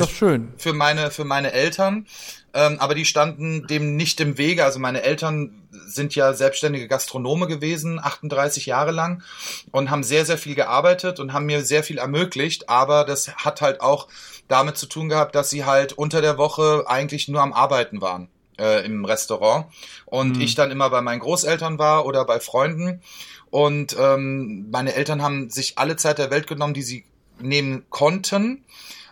für 0.57 0.74
meine 0.74 1.12
für 1.12 1.25
meine 1.25 1.51
Eltern, 1.53 2.07
ähm, 2.53 2.77
aber 2.79 2.95
die 2.95 3.05
standen 3.05 3.67
dem 3.67 3.95
nicht 3.95 4.19
im 4.19 4.38
Wege. 4.38 4.63
Also 4.63 4.79
meine 4.79 5.03
Eltern 5.03 5.67
sind 5.88 6.15
ja 6.15 6.33
selbstständige 6.33 6.88
Gastronome 6.88 7.47
gewesen, 7.47 8.00
38 8.00 8.65
Jahre 8.65 8.91
lang 8.91 9.24
und 9.71 9.89
haben 9.89 10.03
sehr 10.03 10.25
sehr 10.25 10.38
viel 10.38 10.55
gearbeitet 10.55 11.19
und 11.19 11.33
haben 11.33 11.45
mir 11.45 11.63
sehr 11.63 11.83
viel 11.83 11.97
ermöglicht. 11.97 12.69
Aber 12.69 13.03
das 13.03 13.36
hat 13.36 13.62
halt 13.62 13.81
auch 13.81 14.07
damit 14.47 14.77
zu 14.77 14.86
tun 14.86 15.09
gehabt, 15.09 15.36
dass 15.36 15.50
sie 15.50 15.65
halt 15.65 15.93
unter 15.93 16.21
der 16.21 16.38
Woche 16.38 16.86
eigentlich 16.88 17.27
nur 17.27 17.41
am 17.41 17.53
Arbeiten 17.53 18.01
waren 18.01 18.29
äh, 18.59 18.86
im 18.86 19.05
Restaurant 19.05 19.67
und 20.05 20.38
mhm. 20.38 20.41
ich 20.41 20.55
dann 20.55 20.71
immer 20.71 20.89
bei 20.89 21.01
meinen 21.01 21.19
Großeltern 21.19 21.79
war 21.79 22.05
oder 22.05 22.25
bei 22.25 22.39
Freunden 22.39 23.01
und 23.50 23.95
ähm, 24.00 24.69
meine 24.71 24.93
Eltern 24.93 25.21
haben 25.21 25.50
sich 25.50 25.77
alle 25.77 25.95
Zeit 25.95 26.17
der 26.17 26.31
Welt 26.31 26.47
genommen, 26.47 26.74
die 26.74 26.83
sie 26.83 27.05
nehmen 27.39 27.86
konnten, 27.89 28.65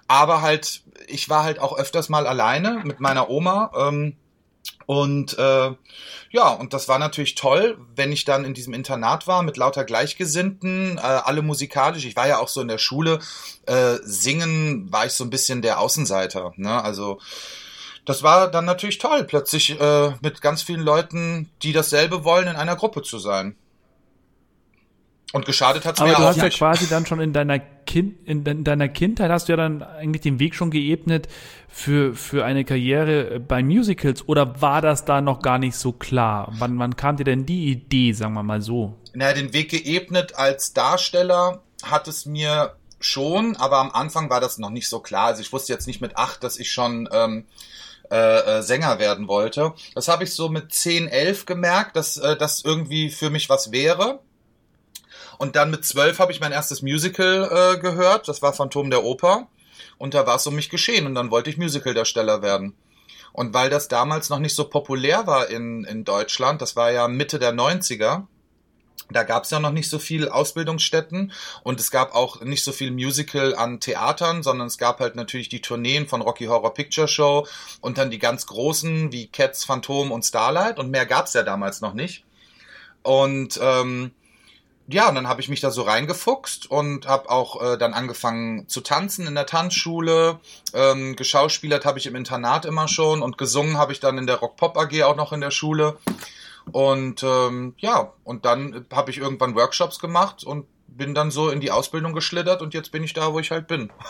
aber 0.08 0.42
halt 0.42 0.84
ich 1.08 1.30
war 1.30 1.44
halt 1.44 1.60
auch 1.60 1.78
öfters 1.78 2.10
mal 2.10 2.26
alleine 2.28 2.82
mit 2.84 3.00
meiner 3.00 3.30
Oma. 3.30 3.72
Ähm, 3.76 4.16
Und 4.88 5.38
äh, 5.38 5.72
ja, 6.32 6.50
und 6.50 6.74
das 6.74 6.88
war 6.88 7.00
natürlich 7.00 7.36
toll, 7.36 7.78
wenn 7.96 8.12
ich 8.12 8.26
dann 8.26 8.46
in 8.46 8.54
diesem 8.54 8.74
Internat 8.74 9.26
war 9.26 9.42
mit 9.42 9.58
lauter 9.58 9.84
Gleichgesinnten, 9.84 10.98
äh, 10.98 11.02
alle 11.02 11.42
musikalisch. 11.42 12.06
Ich 12.06 12.16
war 12.16 12.28
ja 12.28 12.40
auch 12.40 12.50
so 12.50 12.62
in 12.62 12.68
der 12.68 12.78
Schule, 12.78 13.20
äh, 13.66 13.98
singen 14.04 14.92
war 14.92 15.06
ich 15.06 15.14
so 15.14 15.24
ein 15.24 15.30
bisschen 15.30 15.62
der 15.62 15.80
Außenseiter. 15.80 16.54
Ne? 16.58 16.84
Also 16.84 17.20
das 18.06 18.22
war 18.22 18.52
dann 18.52 18.66
natürlich 18.66 19.00
toll, 19.00 19.24
plötzlich 19.24 19.80
äh, 19.80 20.14
mit 20.22 20.42
ganz 20.42 20.62
vielen 20.62 20.82
Leuten, 20.82 21.50
die 21.64 21.74
dasselbe 21.74 22.24
wollen, 22.24 22.48
in 22.48 22.56
einer 22.56 22.76
Gruppe 22.76 23.02
zu 23.02 23.18
sein. 23.18 23.56
Und 25.34 25.46
geschadet 25.46 25.86
hat's 25.86 26.00
Aber 26.00 26.12
mir 26.12 26.16
du 26.16 26.24
auch 26.24 26.28
hast 26.28 26.38
ja 26.38 26.50
quasi 26.50 26.88
dann 26.88 27.06
schon 27.06 27.20
in 27.20 27.34
deiner, 27.34 27.60
kind, 27.60 28.16
in, 28.26 28.46
in 28.46 28.64
deiner 28.64 28.88
Kindheit 28.88 29.32
hast 29.32 29.48
du 29.48 29.54
ja 29.54 29.58
dann 29.58 29.84
eigentlich 29.84 30.22
den 30.22 30.40
Weg 30.40 30.56
schon 30.56 30.72
geebnet 30.72 31.28
für, 31.68 32.14
für 32.14 32.46
eine 32.46 32.64
Karriere 32.64 33.40
bei 33.40 33.62
Musicals 33.64 34.28
oder 34.30 34.62
war 34.62 34.82
das 34.82 35.04
da 35.04 35.22
noch 35.22 35.42
gar 35.42 35.58
nicht 35.58 35.76
so 35.76 35.92
klar? 35.92 36.54
Wann, 36.58 36.80
wann 36.80 36.96
kam 36.96 37.18
dir 37.18 37.26
denn 37.26 37.46
die 37.46 37.70
Idee, 37.70 38.14
sagen 38.14 38.34
wir 38.34 38.44
mal 38.44 38.62
so? 38.62 38.98
Naja, 39.14 39.34
den 39.34 39.54
Weg 39.54 39.70
geebnet 39.70 40.36
als 40.36 40.74
Darsteller 40.74 41.62
hat 41.84 42.08
es 42.08 42.26
mir 42.26 42.76
schon, 43.00 43.56
aber 43.58 43.78
am 43.78 43.92
Anfang 43.92 44.30
war 44.30 44.40
das 44.40 44.58
noch 44.58 44.70
nicht 44.70 44.88
so 44.88 45.00
klar. 45.00 45.28
Also 45.28 45.42
ich 45.42 45.52
wusste 45.52 45.74
jetzt 45.74 45.88
nicht 45.88 46.02
mit 46.02 46.18
acht, 46.18 46.44
dass 46.44 46.58
ich 46.58 46.72
schon 46.72 47.10
ähm, 47.12 47.46
äh, 48.12 48.60
äh, 48.60 48.62
Sänger 48.62 49.00
werden 49.00 49.28
wollte. 49.28 49.74
Das 49.96 50.08
habe 50.08 50.24
ich 50.24 50.34
so 50.34 50.50
mit 50.50 50.72
10, 50.74 51.08
11 51.08 51.46
gemerkt, 51.46 51.96
dass 51.96 52.18
äh, 52.18 52.36
das 52.38 52.64
irgendwie 52.64 53.10
für 53.10 53.30
mich 53.30 53.50
was 53.50 53.72
wäre. 53.72 54.20
Und 55.38 55.56
dann 55.56 55.72
mit 55.72 55.86
zwölf 55.86 56.20
habe 56.20 56.32
ich 56.32 56.40
mein 56.40 56.52
erstes 56.52 56.82
Musical 56.82 57.50
äh, 57.52 57.80
gehört. 57.80 58.28
Das 58.28 58.42
war 58.42 58.54
Phantom 58.54 58.90
der 58.90 59.04
Oper. 59.04 59.48
Und 59.98 60.14
da 60.14 60.26
war 60.28 60.36
es 60.36 60.48
um 60.48 60.56
mich 60.56 60.70
geschehen. 60.70 61.06
Und 61.06 61.16
dann 61.16 61.32
wollte 61.32 61.50
ich 61.50 61.58
Musicaldarsteller 61.58 62.42
werden. 62.42 62.76
Und 63.34 63.54
weil 63.54 63.70
das 63.70 63.90
damals 63.90 64.30
noch 64.30 64.40
nicht 64.40 64.56
so 64.56 64.66
populär 64.70 65.28
war 65.28 65.50
in, 65.50 65.84
in 65.84 66.06
Deutschland, 66.06 66.62
das 66.62 66.78
war 66.78 66.92
ja 66.92 67.10
Mitte 67.10 67.38
der 67.38 67.54
90er, 67.54 68.28
da 69.12 69.24
gab 69.24 69.44
es 69.44 69.52
ja 69.52 69.60
noch 69.60 69.72
nicht 69.72 69.90
so 69.90 70.00
viel 70.00 70.30
Ausbildungsstätten 70.30 71.32
und 71.64 71.80
es 71.80 71.92
gab 71.92 72.16
auch 72.16 72.42
nicht 72.42 72.64
so 72.64 72.72
viel 72.72 72.92
Musical 72.92 73.54
an 73.54 73.80
Theatern, 73.80 74.42
sondern 74.42 74.68
es 74.68 74.78
gab 74.78 75.00
halt 75.00 75.16
natürlich 75.16 75.50
die 75.50 75.62
Tourneen 75.62 76.08
von 76.08 76.22
Rocky 76.22 76.46
Horror 76.46 76.74
Picture 76.74 77.08
Show 77.08 77.46
und 77.82 77.98
dann 77.98 78.10
die 78.10 78.20
ganz 78.20 78.48
großen 78.48 79.12
wie 79.12 79.28
Cats, 79.28 79.64
Phantom 79.64 80.12
und 80.12 80.24
Starlight 80.24 80.80
und 80.80 80.90
mehr 80.90 81.06
gab 81.06 81.28
es 81.28 81.34
ja 81.34 81.44
damals 81.44 81.82
noch 81.82 81.94
nicht. 81.94 82.24
Und 83.04 83.60
ähm, 83.62 84.12
ja, 84.88 85.10
und 85.10 85.16
dann 85.16 85.28
habe 85.28 85.42
ich 85.42 85.50
mich 85.50 85.62
da 85.62 85.72
so 85.72 85.82
reingefuchst 85.82 86.70
und 86.70 87.08
habe 87.08 87.30
auch 87.30 87.62
äh, 87.62 87.78
dann 87.78 87.94
angefangen 87.94 88.68
zu 88.68 88.82
tanzen 88.82 89.26
in 89.26 89.34
der 89.34 89.48
Tanzschule. 89.48 90.40
Ähm, 90.74 91.16
geschauspielert 91.16 91.86
habe 91.86 91.98
ich 91.98 92.06
im 92.06 92.16
Internat 92.16 92.66
immer 92.66 92.88
schon 92.88 93.24
und 93.24 93.38
gesungen 93.38 93.78
habe 93.78 93.94
ich 93.94 94.00
dann 94.00 94.18
in 94.18 94.28
der 94.28 94.36
Rock 94.36 94.58
Pop 94.58 94.78
AG 94.78 95.04
auch 95.04 95.16
noch 95.16 95.34
in 95.34 95.42
der 95.42 95.52
Schule. 95.52 95.98
Und 96.72 97.24
ähm, 97.24 97.74
ja, 97.78 98.14
und 98.24 98.46
dann 98.46 98.86
habe 98.92 99.12
ich 99.12 99.18
irgendwann 99.18 99.56
Workshops 99.56 100.00
gemacht 100.00 100.44
und 100.44 100.66
bin 100.88 101.16
dann 101.16 101.32
so 101.32 101.50
in 101.50 101.62
die 101.62 101.72
Ausbildung 101.72 102.14
geschlittert 102.14 102.62
und 102.62 102.74
jetzt 102.74 102.92
bin 102.92 103.04
ich 103.04 103.14
da, 103.14 103.34
wo 103.34 103.40
ich 103.40 103.52
halt 103.52 103.68
bin. 103.68 103.92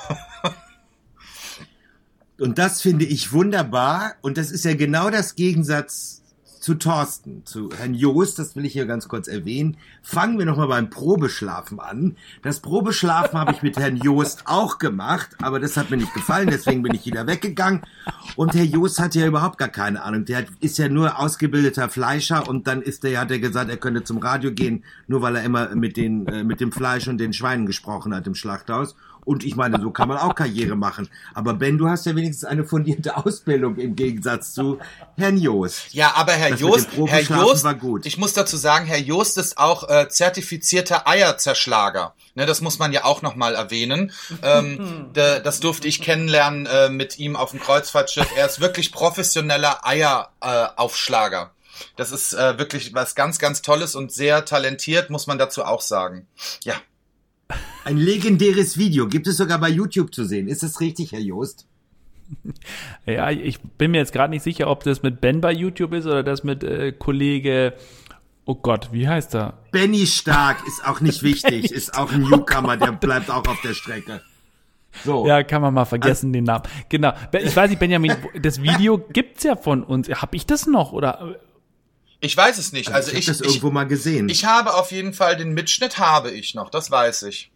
Und 2.37 2.57
das 2.57 2.81
finde 2.81 3.05
ich 3.05 3.31
wunderbar. 3.31 4.15
Und 4.21 4.37
das 4.37 4.51
ist 4.51 4.65
ja 4.65 4.73
genau 4.73 5.09
das 5.09 5.35
Gegensatz 5.35 6.21
zu 6.65 6.73
Thorsten, 6.73 7.45
zu 7.45 7.69
Herrn 7.77 7.93
Joost, 7.93 8.39
das 8.39 8.55
will 8.55 8.65
ich 8.65 8.73
hier 8.73 8.87
ganz 8.87 9.07
kurz 9.07 9.27
erwähnen. 9.27 9.77
Fangen 10.01 10.39
wir 10.39 10.47
nochmal 10.47 10.67
beim 10.67 10.89
Probeschlafen 10.89 11.79
an. 11.79 12.15
Das 12.41 12.59
Probeschlafen 12.59 13.37
habe 13.37 13.51
ich 13.51 13.61
mit 13.61 13.77
Herrn 13.77 13.97
Joost 13.97 14.47
auch 14.47 14.79
gemacht, 14.79 15.29
aber 15.43 15.59
das 15.59 15.77
hat 15.77 15.91
mir 15.91 15.97
nicht 15.97 16.15
gefallen, 16.15 16.49
deswegen 16.49 16.81
bin 16.81 16.95
ich 16.95 17.05
wieder 17.05 17.27
weggegangen. 17.27 17.81
Und 18.35 18.55
Herr 18.55 18.63
Joost 18.63 18.99
hat 18.99 19.13
ja 19.13 19.27
überhaupt 19.27 19.59
gar 19.59 19.67
keine 19.67 20.01
Ahnung. 20.01 20.25
Der 20.25 20.47
ist 20.59 20.79
ja 20.79 20.89
nur 20.89 21.19
ausgebildeter 21.19 21.87
Fleischer 21.87 22.49
und 22.49 22.65
dann 22.65 22.81
ist 22.81 23.03
der, 23.03 23.19
hat 23.19 23.29
er 23.29 23.37
gesagt, 23.37 23.69
er 23.69 23.77
könnte 23.77 24.03
zum 24.03 24.17
Radio 24.17 24.51
gehen, 24.51 24.83
nur 25.05 25.21
weil 25.21 25.35
er 25.35 25.43
immer 25.43 25.75
mit 25.75 25.97
den, 25.97 26.25
äh, 26.25 26.43
mit 26.43 26.61
dem 26.61 26.71
Fleisch 26.71 27.07
und 27.07 27.19
den 27.19 27.33
Schweinen 27.33 27.67
gesprochen 27.67 28.11
hat 28.15 28.25
im 28.25 28.33
Schlachthaus. 28.33 28.95
Und 29.25 29.43
ich 29.43 29.55
meine, 29.55 29.81
so 29.81 29.89
kann 29.89 30.07
man 30.07 30.17
auch 30.17 30.35
Karriere 30.35 30.75
machen. 30.75 31.09
Aber 31.33 31.55
Ben, 31.55 31.77
du 31.77 31.89
hast 31.89 32.05
ja 32.05 32.15
wenigstens 32.15 32.45
eine 32.45 32.63
fundierte 32.63 33.17
Ausbildung 33.17 33.77
im 33.77 33.95
Gegensatz 33.95 34.53
zu 34.53 34.79
Herrn 35.17 35.37
Joost. 35.37 35.93
Ja, 35.93 36.13
aber 36.15 36.33
Herr 36.33 36.51
Das 36.51 36.59
Joost, 36.59 36.89
Herr 37.07 37.21
Joost, 37.21 37.63
war 37.63 37.73
gut. 37.73 38.05
ich 38.05 38.17
muss 38.17 38.33
dazu 38.33 38.55
sagen, 38.55 38.85
Herr 38.85 38.99
Joost 38.99 39.37
ist 39.37 39.57
auch 39.57 39.89
äh, 39.89 40.07
zertifizierter 40.09 41.07
Eierzerschlager. 41.07 42.13
Ne, 42.35 42.45
das 42.45 42.61
muss 42.61 42.79
man 42.79 42.91
ja 42.91 43.03
auch 43.05 43.21
nochmal 43.21 43.55
erwähnen. 43.55 44.11
Ähm, 44.43 45.09
da, 45.13 45.39
das 45.39 45.59
durfte 45.59 45.87
ich 45.87 46.01
kennenlernen 46.01 46.65
äh, 46.65 46.89
mit 46.89 47.17
ihm 47.17 47.35
auf 47.35 47.51
dem 47.51 47.59
Kreuzfahrtschiff. 47.59 48.27
Er 48.35 48.45
ist 48.45 48.59
wirklich 48.59 48.91
professioneller 48.91 49.85
Eieraufschlager. 49.85 51.41
Äh, 51.41 51.55
das 51.95 52.11
ist 52.11 52.33
äh, 52.33 52.57
wirklich 52.57 52.93
was 52.93 53.15
ganz, 53.15 53.39
ganz 53.39 53.61
Tolles 53.61 53.95
und 53.95 54.11
sehr 54.11 54.45
talentiert, 54.45 55.09
muss 55.09 55.27
man 55.27 55.37
dazu 55.37 55.63
auch 55.63 55.81
sagen. 55.81 56.27
Ja. 56.63 56.75
Ein 57.83 57.97
legendäres 57.97 58.77
Video 58.77 59.07
gibt 59.07 59.27
es 59.27 59.37
sogar 59.37 59.59
bei 59.59 59.69
YouTube 59.69 60.13
zu 60.13 60.25
sehen. 60.25 60.47
Ist 60.47 60.63
das 60.63 60.79
richtig, 60.79 61.11
Herr 61.11 61.19
Joost? 61.19 61.67
Ja, 63.05 63.29
ich 63.29 63.61
bin 63.61 63.91
mir 63.91 63.99
jetzt 63.99 64.13
gerade 64.13 64.31
nicht 64.31 64.41
sicher, 64.41 64.67
ob 64.67 64.83
das 64.83 65.03
mit 65.03 65.21
Ben 65.21 65.41
bei 65.41 65.51
YouTube 65.51 65.93
ist 65.93 66.07
oder 66.07 66.23
das 66.23 66.43
mit 66.43 66.63
äh, 66.63 66.91
Kollege, 66.91 67.73
oh 68.45 68.55
Gott, 68.55 68.89
wie 68.91 69.07
heißt 69.07 69.35
er? 69.35 69.59
Benny 69.71 70.07
Stark 70.07 70.57
ist 70.67 70.87
auch 70.87 71.01
nicht 71.01 71.21
wichtig, 71.23 71.71
ist 71.71 71.95
auch 71.95 72.11
ein 72.11 72.21
Newcomer, 72.21 72.77
der 72.77 72.93
bleibt 72.93 73.29
auch 73.29 73.45
auf 73.45 73.61
der 73.61 73.75
Strecke. 73.75 74.21
So. 75.03 75.27
Ja, 75.27 75.43
kann 75.43 75.61
man 75.61 75.73
mal 75.73 75.85
vergessen, 75.85 76.31
den 76.31 76.45
Namen. 76.45 76.63
Genau. 76.89 77.13
Ich 77.33 77.55
weiß 77.55 77.69
nicht, 77.69 77.79
Benjamin, 77.79 78.15
das 78.41 78.61
Video 78.61 78.97
gibt's 78.97 79.43
ja 79.43 79.55
von 79.55 79.83
uns. 79.83 80.09
Hab 80.09 80.33
ich 80.33 80.45
das 80.45 80.67
noch 80.67 80.93
oder? 80.93 81.35
Ich 82.25 82.35
weiß 82.35 82.57
es 82.57 82.71
nicht. 82.71 82.91
Also, 82.91 83.11
ich 83.11 83.19
ich, 83.19 83.27
habe 83.27 83.37
das 83.37 83.41
ich, 83.47 83.47
irgendwo 83.55 83.71
mal 83.71 83.85
gesehen. 83.85 84.29
ich 84.29 84.45
habe 84.45 84.73
auf 84.73 84.91
jeden 84.91 85.13
Fall 85.13 85.37
den 85.37 85.53
Mitschnitt 85.53 85.97
habe 85.99 86.31
ich 86.31 86.55
noch, 86.55 86.69
das 86.69 86.89
weiß 86.91 87.23
ich. 87.23 87.51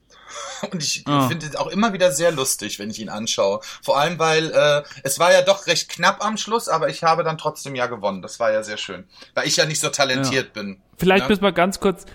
Und 0.71 0.83
ich 0.83 1.03
Ah. 1.07 1.27
finde 1.27 1.47
es 1.47 1.55
auch 1.55 1.67
immer 1.67 1.91
wieder 1.93 2.11
sehr 2.11 2.31
lustig, 2.31 2.77
wenn 2.77 2.89
ich 2.91 2.99
ihn 2.99 3.09
anschaue. 3.09 3.61
Vor 3.81 3.97
allem, 3.99 4.19
weil 4.19 4.51
äh, 4.51 4.83
es 5.03 5.17
war 5.17 5.31
ja 5.33 5.41
doch 5.41 5.65
recht 5.67 5.89
knapp 5.89 6.23
am 6.23 6.37
Schluss, 6.37 6.69
aber 6.69 6.87
ich 6.89 7.03
habe 7.03 7.23
dann 7.23 7.37
trotzdem 7.39 7.73
ja 7.75 7.87
gewonnen. 7.87 8.21
Das 8.21 8.39
war 8.39 8.51
ja 8.51 8.61
sehr 8.61 8.77
schön. 8.77 9.05
Weil 9.33 9.47
ich 9.47 9.57
ja 9.57 9.65
nicht 9.65 9.79
so 9.79 9.89
talentiert 9.89 10.53
bin. 10.53 10.79
Vielleicht 10.97 11.23
Ne? 11.23 11.29
müssen 11.29 11.41
wir 11.41 11.51
ganz 11.51 11.79
kurz, 11.79 12.05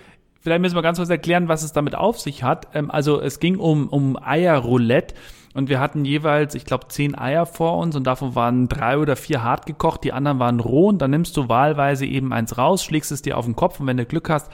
vielleicht 0.41 0.61
müssen 0.61 0.75
wir 0.75 0.81
ganz 0.81 0.97
kurz 0.97 1.09
erklären, 1.09 1.49
was 1.49 1.61
es 1.63 1.73
damit 1.73 1.93
auf 1.95 2.21
sich 2.21 2.41
hat. 2.43 2.67
Ähm, 2.73 2.89
also 2.89 3.19
es 3.19 3.39
ging 3.39 3.57
um, 3.57 3.89
um 3.89 4.17
Eierroulette 4.21 5.13
und 5.55 5.69
wir 5.69 5.79
hatten 5.79 6.03
jeweils, 6.03 6.53
ich 6.53 6.65
glaube, 6.65 6.89
zehn 6.89 7.17
Eier 7.17 7.45
vor 7.45 7.77
uns 7.77 7.95
und 7.95 8.03
davon 8.03 8.35
waren 8.35 8.67
drei 8.67 8.97
oder 8.97 9.15
vier 9.15 9.41
hart 9.41 9.65
gekocht, 9.65 10.03
die 10.03 10.11
anderen 10.11 10.37
waren 10.37 10.59
roh 10.59 10.89
und 10.89 10.99
dann 10.99 11.11
nimmst 11.11 11.37
du 11.37 11.47
wahlweise 11.47 12.05
eben 12.05 12.33
eins 12.33 12.57
raus, 12.57 12.83
schlägst 12.83 13.09
es 13.13 13.21
dir 13.21 13.37
auf 13.37 13.45
den 13.45 13.55
Kopf 13.55 13.79
und 13.79 13.87
wenn 13.87 13.95
du 13.95 14.05
Glück 14.05 14.29
hast, 14.29 14.51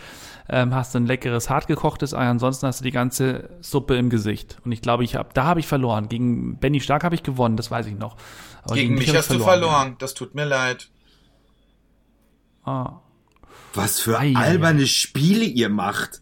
ähm, 0.48 0.75
hast 0.75 0.93
du 0.93 1.00
ein 1.00 1.08
leckeres 1.08 1.50
hart 1.50 1.65
gekochtes 1.65 2.13
Ei, 2.13 2.27
ansonsten 2.27 2.67
hast 2.67 2.81
du 2.81 2.84
die 2.84 2.91
ganze 2.91 3.50
Suppe 3.62 3.96
im 3.96 4.12
Gesicht. 4.12 4.58
Und 4.63 4.74
ich 4.74 4.84
glaube, 4.84 5.03
ich 5.03 5.15
hab, 5.15 5.34
da 5.34 5.46
habe 5.46 5.60
ich 5.60 5.65
verloren. 5.65 6.08
Gegen 6.08 6.58
Benny 6.58 6.79
Stark 6.81 7.03
habe 7.03 7.15
ich 7.15 7.24
gewonnen, 7.24 7.58
das 7.58 7.72
weiß 7.72 7.88
ich 7.88 7.98
noch. 7.98 8.15
Aber 8.63 8.75
Gegen 8.75 8.93
mich 8.93 9.08
hab 9.08 9.15
ich 9.15 9.20
hast 9.20 9.31
du 9.31 9.39
verloren. 9.39 9.96
Das 9.98 10.13
tut 10.13 10.36
mir 10.36 10.46
leid. 10.46 10.91
Ah. 12.63 13.00
Was 13.74 14.00
für 14.00 14.20
alberne 14.20 14.86
Spiele 14.86 15.46
ihr 15.46 15.70
macht. 15.70 16.21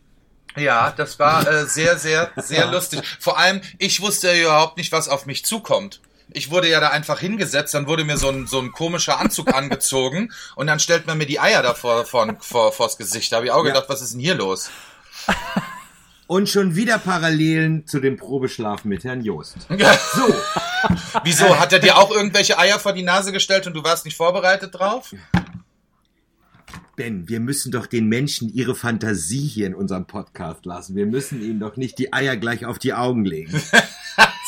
Ja, 0.60 0.92
das 0.96 1.18
war 1.20 1.48
äh, 1.48 1.66
sehr, 1.66 1.98
sehr, 1.98 2.32
sehr 2.38 2.68
lustig. 2.72 3.02
Vor 3.20 3.38
allem, 3.38 3.62
ich 3.78 4.02
wusste 4.02 4.28
ja 4.34 4.44
überhaupt 4.44 4.78
nicht, 4.78 4.92
was 4.92 5.08
auf 5.10 5.26
mich 5.26 5.46
zukommt. 5.46 6.02
Ich 6.32 6.52
wurde 6.52 6.70
ja 6.70 6.80
da 6.80 6.90
einfach 6.90 7.20
hingesetzt, 7.20 7.74
dann 7.74 7.88
wurde 7.88 8.04
mir 8.04 8.18
so 8.18 8.30
ein, 8.30 8.46
so 8.46 8.60
ein 8.60 8.72
komischer 8.72 9.20
Anzug 9.20 9.54
angezogen 9.54 10.32
und 10.56 10.68
dann 10.68 10.80
stellt 10.80 11.08
man 11.08 11.18
mir 11.18 11.26
die 11.26 11.40
Eier 11.40 11.64
davor 11.64 12.06
vor, 12.06 12.28
vor, 12.40 12.72
vors 12.72 12.98
Gesicht. 12.98 13.32
Da 13.32 13.38
habe 13.38 13.48
ich 13.48 13.52
auch 13.52 13.66
Ja. 13.66 13.72
gedacht, 13.74 13.86
was 13.90 14.02
ist 14.02 14.14
denn 14.14 14.20
hier 14.20 14.36
los? 14.36 14.70
Und 16.28 16.48
schon 16.48 16.76
wieder 16.76 17.00
Parallelen 17.00 17.88
zu 17.88 18.00
dem 18.00 18.16
Probeschlafen 18.16 18.88
mit 18.90 19.04
Herrn 19.04 19.24
Joost. 19.24 19.56
So, 20.14 20.34
Wieso? 21.24 21.60
Hat 21.60 21.74
er 21.74 21.80
dir 21.80 21.98
auch 21.98 22.12
irgendwelche 22.12 22.58
Eier 22.60 22.78
vor 22.80 22.94
die 22.94 23.02
Nase 23.02 23.32
gestellt 23.32 23.66
und 23.68 23.74
du 23.74 23.84
warst 23.84 24.06
nicht 24.06 24.16
vorbereitet 24.16 24.74
drauf? 24.78 25.12
Ben, 27.00 27.30
wir 27.30 27.40
müssen 27.40 27.72
doch 27.72 27.86
den 27.86 28.08
Menschen 28.08 28.54
ihre 28.54 28.76
Fantasie 28.76 29.48
hier 29.48 29.68
in 29.68 29.74
unserem 29.74 30.06
Podcast 30.06 30.66
lassen. 30.66 30.98
Wir 30.98 31.06
müssen 31.06 31.42
ihnen 31.42 31.58
doch 31.58 31.78
nicht 31.78 31.98
die 31.98 32.12
Eier 32.12 32.36
gleich 32.36 32.66
auf 32.66 32.78
die 32.78 32.94
Augen 32.94 33.24
legen. 33.24 33.62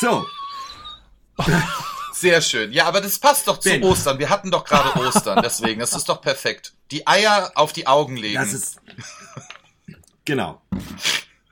So, 0.00 0.26
Sehr 2.12 2.42
schön. 2.42 2.72
Ja, 2.72 2.84
aber 2.84 3.00
das 3.00 3.18
passt 3.18 3.48
doch 3.48 3.58
zu 3.58 3.70
Ben. 3.70 3.82
Ostern. 3.82 4.18
Wir 4.18 4.28
hatten 4.28 4.50
doch 4.50 4.64
gerade 4.64 5.00
Ostern, 5.00 5.40
deswegen. 5.42 5.80
Das 5.80 5.94
ist 5.94 6.10
doch 6.10 6.20
perfekt. 6.20 6.74
Die 6.90 7.06
Eier 7.06 7.52
auf 7.54 7.72
die 7.72 7.86
Augen 7.86 8.16
legen. 8.18 8.34
das 8.34 8.52
ist. 8.52 8.80
Genau. 10.26 10.60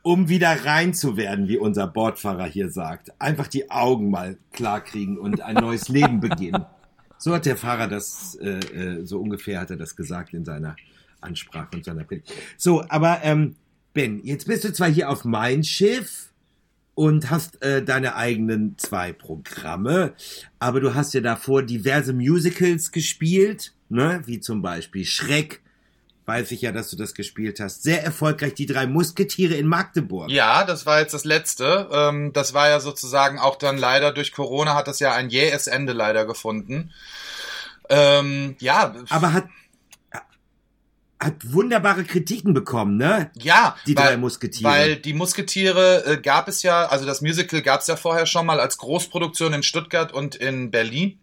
Um 0.03 0.29
wieder 0.29 0.67
rein 0.67 0.93
zu 0.93 1.17
werden, 1.17 1.49
wie 1.49 1.57
unser 1.57 1.87
Bordfahrer 1.87 2.45
hier 2.45 2.71
sagt. 2.71 3.11
Einfach 3.19 3.47
die 3.47 3.71
Augen 3.71 4.11
mal 4.11 4.37
klar 4.53 4.83
kriegen 4.83 5.17
und 5.17 5.41
ein 5.41 5.55
neues 5.55 5.89
Leben 5.89 6.21
beginnen. 6.21 6.67
So 7.17 7.35
hat 7.35 7.47
der 7.47 7.57
Fahrer 7.57 7.87
das, 7.87 8.35
äh, 8.37 8.59
äh, 8.59 9.05
so 9.07 9.19
ungefähr 9.21 9.61
hat 9.61 9.71
er 9.71 9.77
das 9.77 9.97
gesagt 9.97 10.35
in 10.35 10.45
seiner 10.45 10.77
Ansprache 11.21 11.77
und 11.77 11.85
seiner 11.85 12.05
Predigt. 12.05 12.33
So, 12.57 12.85
aber 12.89 13.21
ähm, 13.23 13.57
Ben, 13.93 14.25
jetzt 14.25 14.47
bist 14.47 14.65
du 14.65 14.73
zwar 14.73 14.89
hier 14.89 15.11
auf 15.11 15.25
mein 15.25 15.65
Schiff 15.65 16.31
und 16.95 17.31
hast 17.31 17.61
äh, 17.63 17.83
deine 17.83 18.15
eigenen 18.15 18.79
zwei 18.79 19.13
Programme. 19.13 20.13
Aber 20.59 20.81
du 20.81 20.95
hast 20.95 21.13
ja 21.15 21.21
davor 21.21 21.63
diverse 21.63 22.13
Musicals 22.13 22.93
gespielt, 22.93 23.73
ne? 23.89 24.23
wie 24.27 24.39
zum 24.39 24.63
Beispiel 24.63 25.05
Schreck, 25.05 25.61
weiß 26.27 26.53
ich 26.53 26.61
ja, 26.61 26.71
dass 26.71 26.91
du 26.91 26.97
das 26.97 27.15
gespielt 27.15 27.59
hast. 27.59 27.83
Sehr 27.83 28.05
erfolgreich, 28.05 28.55
die 28.55 28.67
drei 28.67 28.87
Musketiere 28.87 29.55
in 29.55 29.67
Magdeburg. 29.67 30.31
Ja, 30.31 30.65
das 30.65 30.87
war 30.87 31.01
jetzt 31.01 31.15
das 31.15 31.25
letzte. 31.25 31.89
Ähm, 31.93 32.33
das 32.33 32.55
war 32.55 32.69
ja 32.69 32.79
sozusagen 32.79 33.41
auch 33.41 33.57
dann 33.57 33.77
leider 33.77 34.13
durch 34.13 34.33
Corona 34.33 34.77
hat 34.77 34.87
das 34.87 35.01
ja 35.01 35.13
ein 35.13 35.31
jähes 35.31 35.67
Ende 35.67 35.93
leider 35.93 36.27
gefunden. 36.27 36.93
Ähm, 37.89 38.55
ja. 38.61 38.95
Aber 39.09 39.33
hat, 39.33 39.49
hat 41.21 41.53
wunderbare 41.53 42.05
Kritiken 42.05 42.55
bekommen, 42.55 42.97
ne? 42.97 43.31
Ja, 43.35 43.77
die 43.87 43.97
weil, 43.97 44.07
drei 44.07 44.17
Musketiere. 44.17 44.71
Weil 44.71 44.97
die 44.97 45.13
Musketiere 45.13 46.05
äh, 46.07 46.17
gab 46.17 46.49
es 46.49 46.63
ja, 46.63 46.87
also 46.87 47.05
das 47.05 47.21
Musical 47.21 47.61
gab 47.61 47.81
es 47.81 47.87
ja 47.87 47.97
vorher 47.97 48.27
schon 48.27 48.47
mal 48.47 48.59
als 48.59 48.79
Großproduktion 48.79 49.53
in 49.53 49.63
Stuttgart 49.63 50.13
und 50.13 50.35
in 50.35 50.71
Berlin. 50.71 51.19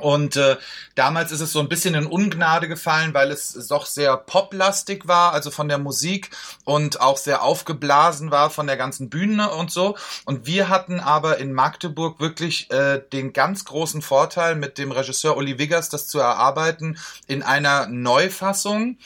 Und 0.00 0.36
äh, 0.36 0.56
damals 0.94 1.30
ist 1.30 1.40
es 1.40 1.52
so 1.52 1.60
ein 1.60 1.68
bisschen 1.68 1.94
in 1.94 2.06
Ungnade 2.06 2.68
gefallen, 2.68 3.14
weil 3.14 3.30
es 3.30 3.52
doch 3.68 3.86
sehr 3.86 4.16
poplastig 4.16 5.06
war, 5.06 5.32
also 5.32 5.50
von 5.50 5.68
der 5.68 5.78
Musik 5.78 6.30
und 6.64 7.00
auch 7.00 7.16
sehr 7.16 7.42
aufgeblasen 7.42 8.30
war 8.30 8.50
von 8.50 8.66
der 8.66 8.76
ganzen 8.76 9.10
Bühne 9.10 9.50
und 9.50 9.70
so. 9.70 9.96
Und 10.24 10.46
wir 10.46 10.68
hatten 10.68 11.00
aber 11.00 11.38
in 11.38 11.52
Magdeburg 11.52 12.20
wirklich 12.20 12.70
äh, 12.70 13.02
den 13.12 13.32
ganz 13.32 13.64
großen 13.64 14.02
Vorteil, 14.02 14.56
mit 14.56 14.78
dem 14.78 14.90
Regisseur 14.90 15.36
Uli 15.36 15.58
Wiggers 15.58 15.88
das 15.88 16.06
zu 16.06 16.18
erarbeiten 16.18 16.98
in 17.26 17.42
einer 17.42 17.86
Neufassung 17.86 18.96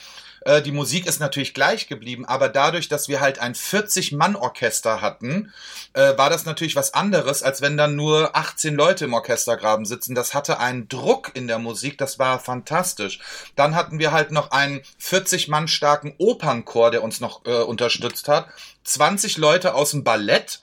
äh, 0.45 0.61
die 0.61 0.71
Musik 0.71 1.07
ist 1.07 1.19
natürlich 1.19 1.53
gleich 1.53 1.87
geblieben, 1.87 2.23
aber 2.25 2.49
dadurch, 2.49 2.87
dass 2.87 3.09
wir 3.09 3.19
halt 3.19 3.39
ein 3.39 3.55
40-Mann-Orchester 3.55 5.01
hatten, 5.01 5.51
äh, 5.93 6.17
war 6.17 6.29
das 6.29 6.45
natürlich 6.45 6.75
was 6.75 6.93
anderes, 6.93 7.43
als 7.43 7.61
wenn 7.61 7.77
dann 7.77 7.95
nur 7.95 8.35
18 8.35 8.75
Leute 8.75 9.05
im 9.05 9.13
Orchestergraben 9.13 9.85
sitzen. 9.85 10.15
Das 10.15 10.33
hatte 10.33 10.59
einen 10.59 10.87
Druck 10.87 11.31
in 11.33 11.47
der 11.47 11.59
Musik, 11.59 11.97
das 11.97 12.19
war 12.19 12.39
fantastisch. 12.39 13.19
Dann 13.55 13.75
hatten 13.75 13.99
wir 13.99 14.11
halt 14.11 14.31
noch 14.31 14.51
einen 14.51 14.81
40 14.99 15.47
Mann 15.47 15.67
starken 15.67 16.13
Opernchor, 16.19 16.91
der 16.91 17.03
uns 17.03 17.19
noch 17.19 17.43
äh, 17.45 17.63
unterstützt 17.63 18.27
hat. 18.27 18.47
20 18.83 19.37
Leute 19.37 19.73
aus 19.73 19.91
dem 19.91 20.03
Ballett 20.03 20.61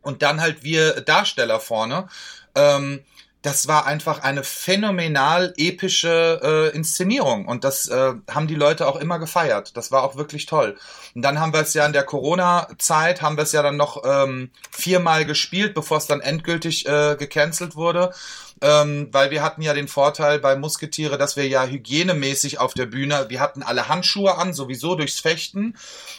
und 0.00 0.22
dann 0.22 0.40
halt 0.40 0.64
wir 0.64 1.02
Darsteller 1.02 1.60
vorne. 1.60 2.08
Ähm, 2.54 3.04
das 3.42 3.66
war 3.66 3.86
einfach 3.86 4.22
eine 4.22 4.44
phänomenal 4.44 5.52
epische 5.56 6.40
äh, 6.72 6.76
Inszenierung 6.76 7.46
und 7.46 7.64
das 7.64 7.88
äh, 7.88 8.12
haben 8.30 8.46
die 8.46 8.54
Leute 8.54 8.86
auch 8.86 8.96
immer 8.96 9.18
gefeiert. 9.18 9.76
Das 9.76 9.90
war 9.90 10.04
auch 10.04 10.16
wirklich 10.16 10.46
toll. 10.46 10.76
Und 11.16 11.22
dann 11.22 11.40
haben 11.40 11.52
wir 11.52 11.60
es 11.60 11.74
ja 11.74 11.84
in 11.84 11.92
der 11.92 12.04
Corona-Zeit, 12.04 13.20
haben 13.20 13.36
wir 13.36 13.42
es 13.42 13.52
ja 13.52 13.62
dann 13.62 13.76
noch 13.76 14.02
ähm, 14.04 14.50
viermal 14.70 15.24
gespielt, 15.24 15.74
bevor 15.74 15.98
es 15.98 16.06
dann 16.06 16.20
endgültig 16.20 16.86
äh, 16.86 17.16
gecancelt 17.18 17.74
wurde. 17.74 18.12
Ähm, 18.60 19.08
weil 19.10 19.32
wir 19.32 19.42
hatten 19.42 19.60
ja 19.60 19.74
den 19.74 19.88
Vorteil 19.88 20.38
bei 20.38 20.54
Musketiere, 20.54 21.18
dass 21.18 21.34
wir 21.34 21.48
ja 21.48 21.66
hygienemäßig 21.66 22.60
auf 22.60 22.74
der 22.74 22.86
Bühne, 22.86 23.26
wir 23.28 23.40
hatten 23.40 23.64
alle 23.64 23.88
Handschuhe 23.88 24.38
an, 24.38 24.54
sowieso 24.54 24.94
durchs 24.94 25.18
Fechten. 25.18 25.76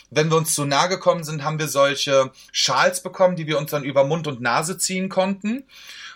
Wenn 0.09 0.29
wir 0.29 0.35
uns 0.35 0.53
zu 0.53 0.65
nahe 0.65 0.89
gekommen 0.89 1.23
sind, 1.23 1.45
haben 1.45 1.57
wir 1.57 1.69
solche 1.69 2.31
Schals 2.51 3.01
bekommen, 3.01 3.37
die 3.37 3.47
wir 3.47 3.57
uns 3.57 3.71
dann 3.71 3.85
über 3.85 4.03
Mund 4.03 4.27
und 4.27 4.41
Nase 4.41 4.77
ziehen 4.77 5.07
konnten. 5.07 5.63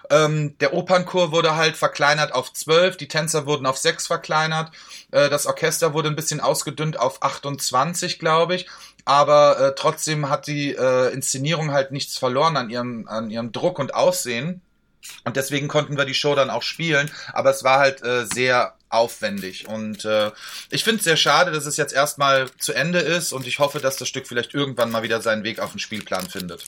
Ähm, 0.09 0.57
der 0.59 0.73
Opernchor 0.73 1.31
wurde 1.31 1.55
halt 1.55 1.77
verkleinert 1.77 2.33
auf 2.33 2.53
zwölf, 2.53 2.97
die 2.97 3.07
Tänzer 3.07 3.45
wurden 3.45 3.65
auf 3.65 3.77
sechs 3.77 4.07
verkleinert, 4.07 4.71
äh, 5.11 5.29
das 5.29 5.45
Orchester 5.45 5.93
wurde 5.93 6.09
ein 6.09 6.15
bisschen 6.15 6.39
ausgedünnt 6.39 6.99
auf 6.99 7.23
28, 7.23 8.19
glaube 8.19 8.55
ich. 8.55 8.67
Aber 9.05 9.59
äh, 9.59 9.75
trotzdem 9.75 10.29
hat 10.29 10.47
die 10.47 10.75
äh, 10.75 11.13
Inszenierung 11.13 11.71
halt 11.71 11.91
nichts 11.91 12.17
verloren 12.17 12.57
an 12.57 12.69
ihrem, 12.69 13.07
an 13.07 13.29
ihrem 13.29 13.51
Druck 13.53 13.79
und 13.79 13.93
Aussehen. 13.93 14.61
Und 15.23 15.37
deswegen 15.37 15.67
konnten 15.69 15.97
wir 15.97 16.03
die 16.03 16.13
Show 16.13 16.35
dann 16.35 16.49
auch 16.49 16.61
spielen, 16.61 17.09
aber 17.31 17.49
es 17.49 17.63
war 17.63 17.79
halt 17.79 18.03
äh, 18.03 18.25
sehr 18.25 18.75
aufwendig. 18.89 19.67
Und 19.67 20.05
äh, 20.05 20.31
ich 20.69 20.83
finde 20.83 20.99
es 20.99 21.05
sehr 21.05 21.17
schade, 21.17 21.51
dass 21.51 21.65
es 21.65 21.77
jetzt 21.77 21.93
erstmal 21.93 22.49
zu 22.57 22.73
Ende 22.73 22.99
ist 22.99 23.31
und 23.31 23.47
ich 23.47 23.59
hoffe, 23.59 23.79
dass 23.79 23.97
das 23.97 24.07
Stück 24.07 24.27
vielleicht 24.27 24.53
irgendwann 24.53 24.91
mal 24.91 25.03
wieder 25.03 25.21
seinen 25.21 25.43
Weg 25.43 25.59
auf 25.59 25.71
den 25.71 25.79
Spielplan 25.79 26.29
findet. 26.29 26.65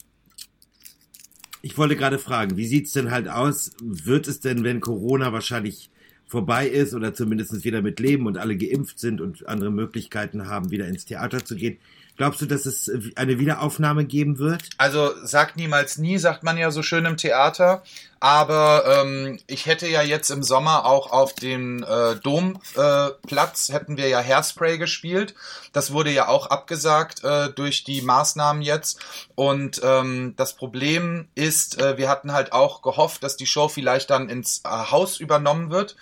Ich 1.62 1.78
wollte 1.78 1.96
gerade 1.96 2.20
fragen, 2.20 2.58
wie 2.58 2.66
sieht's 2.66 2.94
denn 2.94 3.12
halt 3.12 3.28
aus? 3.28 3.72
Wird 3.82 4.28
es 4.28 4.40
denn, 4.40 4.64
wenn 4.64 4.80
Corona 4.80 5.34
wahrscheinlich 5.34 5.90
vorbei 6.28 6.68
ist 6.68 6.94
oder 6.94 7.14
zumindest 7.14 7.64
wieder 7.64 7.82
mit 7.82 8.00
Leben 8.00 8.28
und 8.28 8.38
alle 8.38 8.56
geimpft 8.56 9.00
sind 9.00 9.20
und 9.20 9.48
andere 9.48 9.72
Möglichkeiten 9.72 10.48
haben, 10.48 10.72
wieder 10.72 10.88
ins 10.88 11.06
Theater 11.06 11.44
zu 11.44 11.56
gehen, 11.56 11.78
Glaubst 12.20 12.42
du, 12.42 12.46
dass 12.48 12.66
es 12.66 12.92
eine 13.16 13.40
Wiederaufnahme 13.40 14.04
geben 14.04 14.40
wird? 14.40 14.64
Also 14.78 15.14
sagt 15.24 15.56
niemals 15.56 15.98
nie, 15.98 16.18
sagt 16.18 16.44
man 16.44 16.58
ja 16.58 16.70
so 16.70 16.84
schön 16.84 17.06
im 17.06 17.16
Theater. 17.16 17.82
Aber 18.20 18.84
ähm, 18.86 19.40
ich 19.48 19.66
hätte 19.66 19.88
ja 19.88 20.02
jetzt 20.02 20.30
im 20.30 20.44
Sommer 20.44 20.86
auch 20.86 21.12
auf 21.12 21.34
dem 21.34 21.84
äh, 21.84 22.16
Domplatz 22.16 23.70
äh, 23.70 23.74
hätten 23.74 23.96
wir 23.96 24.10
ja 24.10 24.20
Hairspray 24.20 24.78
gespielt. 24.78 25.36
Das 25.72 25.94
wurde 25.94 26.12
ja 26.12 26.28
auch 26.28 26.48
abgesagt 26.48 27.24
äh, 27.24 27.50
durch 27.50 27.86
die 27.86 28.02
Maßnahmen 28.02 28.62
jetzt. 28.62 29.00
Und 29.36 29.80
ähm, 29.84 30.34
das 30.36 30.54
Problem 30.54 31.30
ist, 31.36 31.82
äh, 31.82 31.98
wir 31.98 32.10
hatten 32.10 32.34
halt 32.34 32.52
auch 32.52 32.82
gehofft, 32.82 33.24
dass 33.24 33.38
die 33.38 33.46
Show 33.46 33.70
vielleicht 33.70 34.10
dann 34.10 34.28
ins 34.28 34.62
äh, 34.66 34.70
Haus 34.70 35.20
übernommen 35.20 35.70
wird. 35.70 35.96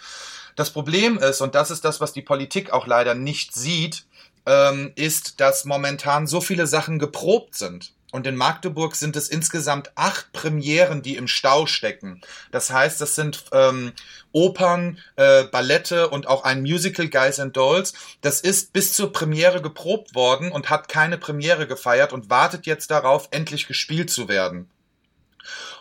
Das 0.56 0.72
Problem 0.72 1.20
ist, 1.20 1.42
und 1.42 1.54
das 1.54 1.70
ist 1.70 1.86
das, 1.86 2.02
was 2.02 2.14
die 2.14 2.24
Politik 2.24 2.72
auch 2.72 2.88
leider 2.88 3.14
nicht 3.14 3.54
sieht, 3.54 4.06
ähm, 4.48 4.92
ist, 4.96 5.40
dass 5.40 5.66
momentan 5.66 6.26
so 6.26 6.42
viele 6.42 6.66
Sachen 6.66 6.98
geprobt 6.98 7.54
sind. 7.54 7.94
Und 8.18 8.26
in 8.26 8.36
Magdeburg 8.36 8.96
sind 8.96 9.16
es 9.16 9.30
insgesamt 9.30 9.92
acht 9.94 10.34
Premieren, 10.34 11.04
die 11.04 11.18
im 11.18 11.28
Stau 11.28 11.68
stecken. 11.68 12.20
Das 12.50 12.72
heißt, 12.72 13.00
das 13.00 13.14
sind 13.14 13.46
ähm, 13.52 13.94
Opern, 14.32 14.98
äh, 15.18 15.44
Ballette 15.44 16.10
und 16.10 16.26
auch 16.26 16.44
ein 16.44 16.62
Musical 16.62 17.10
Guys 17.10 17.40
and 17.40 17.56
Dolls. 17.56 17.94
Das 18.22 18.42
ist 18.42 18.74
bis 18.74 18.94
zur 18.94 19.12
Premiere 19.14 19.62
geprobt 19.62 20.16
worden 20.16 20.52
und 20.52 20.72
hat 20.72 20.90
keine 20.90 21.20
Premiere 21.20 21.68
gefeiert 21.68 22.12
und 22.12 22.32
wartet 22.32 22.66
jetzt 22.66 22.90
darauf, 22.90 23.28
endlich 23.30 23.68
gespielt 23.68 24.10
zu 24.10 24.28
werden. 24.28 24.68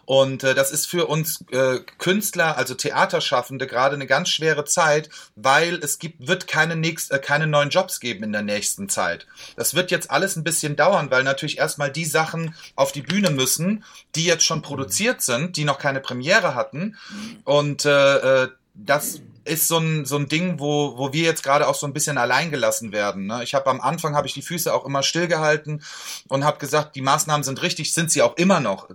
Und 0.06 0.44
äh, 0.44 0.54
das 0.54 0.70
ist 0.70 0.86
für 0.86 1.06
uns 1.06 1.44
äh, 1.50 1.80
Künstler, 1.98 2.56
also 2.56 2.74
Theaterschaffende, 2.74 3.66
gerade 3.66 3.96
eine 3.96 4.06
ganz 4.06 4.30
schwere 4.30 4.64
Zeit, 4.64 5.10
weil 5.34 5.74
es 5.74 5.98
gibt, 5.98 6.26
wird 6.26 6.46
keine, 6.46 6.76
nächst, 6.76 7.10
äh, 7.10 7.18
keine 7.18 7.46
neuen 7.46 7.70
Jobs 7.70 8.00
geben 8.00 8.22
in 8.22 8.32
der 8.32 8.42
nächsten 8.42 8.88
Zeit. 8.88 9.26
Das 9.56 9.74
wird 9.74 9.90
jetzt 9.90 10.10
alles 10.10 10.36
ein 10.36 10.44
bisschen 10.44 10.76
dauern, 10.76 11.10
weil 11.10 11.24
natürlich 11.24 11.58
erstmal 11.58 11.90
die 11.90 12.04
Sachen 12.04 12.54
auf 12.76 12.92
die 12.92 13.02
Bühne 13.02 13.30
müssen, 13.30 13.84
die 14.14 14.24
jetzt 14.24 14.44
schon 14.44 14.62
produziert 14.62 15.22
sind, 15.22 15.56
die 15.56 15.64
noch 15.64 15.78
keine 15.78 16.00
Premiere 16.00 16.54
hatten. 16.54 16.96
Und 17.44 17.84
äh, 17.84 18.44
äh 18.44 18.48
das 18.78 19.22
ist 19.46 19.68
so 19.68 19.78
ein, 19.78 20.04
so 20.04 20.16
ein 20.16 20.28
Ding, 20.28 20.58
wo, 20.58 20.98
wo 20.98 21.12
wir 21.12 21.24
jetzt 21.24 21.42
gerade 21.42 21.68
auch 21.68 21.74
so 21.74 21.86
ein 21.86 21.92
bisschen 21.92 22.18
allein 22.18 22.50
gelassen 22.50 22.92
werden. 22.92 23.26
Ne? 23.26 23.42
Ich 23.42 23.54
habe 23.54 23.70
am 23.70 23.80
Anfang 23.80 24.14
habe 24.14 24.26
ich 24.26 24.34
die 24.34 24.42
Füße 24.42 24.72
auch 24.72 24.84
immer 24.84 25.02
stillgehalten 25.02 25.82
und 26.28 26.44
habe 26.44 26.58
gesagt, 26.58 26.96
die 26.96 27.02
Maßnahmen 27.02 27.44
sind 27.44 27.62
richtig, 27.62 27.92
sind 27.92 28.10
sie 28.10 28.22
auch 28.22 28.36
immer 28.36 28.60
noch, 28.60 28.88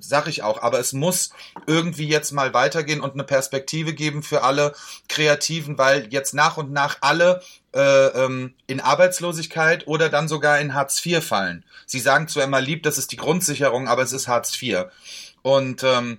sag 0.00 0.26
ich 0.26 0.42
auch. 0.42 0.62
Aber 0.62 0.80
es 0.80 0.92
muss 0.92 1.30
irgendwie 1.66 2.08
jetzt 2.08 2.32
mal 2.32 2.52
weitergehen 2.54 3.00
und 3.00 3.14
eine 3.14 3.24
Perspektive 3.24 3.94
geben 3.94 4.22
für 4.22 4.42
alle 4.42 4.74
Kreativen, 5.08 5.78
weil 5.78 6.08
jetzt 6.12 6.34
nach 6.34 6.56
und 6.56 6.72
nach 6.72 6.98
alle 7.00 7.42
äh, 7.74 8.06
ähm, 8.06 8.54
in 8.66 8.80
Arbeitslosigkeit 8.80 9.86
oder 9.86 10.08
dann 10.08 10.28
sogar 10.28 10.60
in 10.60 10.74
Hartz 10.74 11.04
IV 11.04 11.24
fallen. 11.24 11.64
Sie 11.86 12.00
sagen 12.00 12.28
zwar 12.28 12.44
immer 12.44 12.60
lieb, 12.60 12.82
das 12.82 12.98
ist 12.98 13.12
die 13.12 13.16
Grundsicherung, 13.16 13.88
aber 13.88 14.02
es 14.02 14.12
ist 14.12 14.28
Hartz 14.28 14.60
IV. 14.60 14.86
Und 15.42 15.82
ähm, 15.82 16.18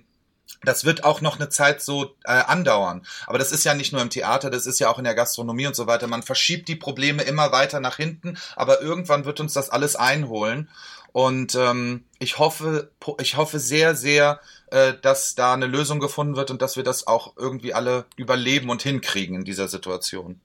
das 0.64 0.84
wird 0.84 1.04
auch 1.04 1.20
noch 1.20 1.38
eine 1.38 1.48
Zeit 1.48 1.82
so 1.82 2.14
äh, 2.24 2.32
andauern. 2.32 3.06
Aber 3.26 3.38
das 3.38 3.52
ist 3.52 3.64
ja 3.64 3.74
nicht 3.74 3.92
nur 3.92 4.02
im 4.02 4.10
Theater, 4.10 4.50
das 4.50 4.66
ist 4.66 4.78
ja 4.78 4.90
auch 4.90 4.98
in 4.98 5.04
der 5.04 5.14
Gastronomie 5.14 5.66
und 5.66 5.76
so 5.76 5.86
weiter. 5.86 6.06
Man 6.06 6.22
verschiebt 6.22 6.68
die 6.68 6.76
Probleme 6.76 7.22
immer 7.22 7.52
weiter 7.52 7.80
nach 7.80 7.96
hinten, 7.96 8.38
aber 8.56 8.80
irgendwann 8.80 9.24
wird 9.24 9.40
uns 9.40 9.52
das 9.52 9.70
alles 9.70 9.96
einholen. 9.96 10.68
Und 11.12 11.54
ähm, 11.54 12.04
ich 12.18 12.38
hoffe, 12.38 12.90
ich 13.20 13.36
hoffe 13.36 13.60
sehr, 13.60 13.94
sehr, 13.94 14.40
äh, 14.72 14.94
dass 15.00 15.36
da 15.36 15.54
eine 15.54 15.66
Lösung 15.66 16.00
gefunden 16.00 16.34
wird 16.34 16.50
und 16.50 16.60
dass 16.60 16.76
wir 16.76 16.82
das 16.82 17.06
auch 17.06 17.36
irgendwie 17.36 17.72
alle 17.72 18.06
überleben 18.16 18.68
und 18.68 18.82
hinkriegen 18.82 19.36
in 19.36 19.44
dieser 19.44 19.68
Situation. 19.68 20.40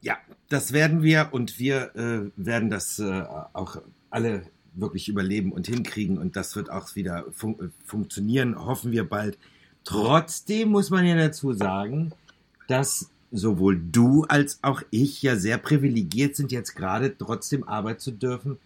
Ja, 0.00 0.18
das 0.48 0.72
werden 0.72 1.02
wir 1.02 1.28
und 1.30 1.60
wir 1.60 1.94
äh, 1.94 2.30
werden 2.36 2.70
das 2.70 2.98
äh, 2.98 3.22
auch 3.52 3.76
alle 4.10 4.46
wirklich 4.74 5.08
überleben 5.08 5.52
und 5.52 5.66
hinkriegen 5.66 6.18
und 6.18 6.36
das 6.36 6.56
wird 6.56 6.70
auch 6.70 6.94
wieder 6.94 7.24
fun 7.32 7.56
äh, 7.60 7.68
funktionieren, 7.84 8.56
hoffen 8.56 8.92
wir 8.92 9.08
bald. 9.08 9.38
Trotzdem 9.84 10.70
muss 10.70 10.90
man 10.90 11.04
ja 11.06 11.14
dazu 11.16 11.52
sagen, 11.52 12.12
dass 12.68 13.10
sowohl 13.30 13.80
du 13.80 14.24
als 14.28 14.58
auch 14.62 14.82
ich 14.90 15.20
ja 15.22 15.36
sehr 15.36 15.58
privilegiert 15.58 16.36
sind, 16.36 16.52
jetzt 16.52 16.74
gerade 16.74 17.16
trotzdem 17.16 17.64
arbeiten 17.64 18.00
zu 18.00 18.12
dürfen. 18.12 18.58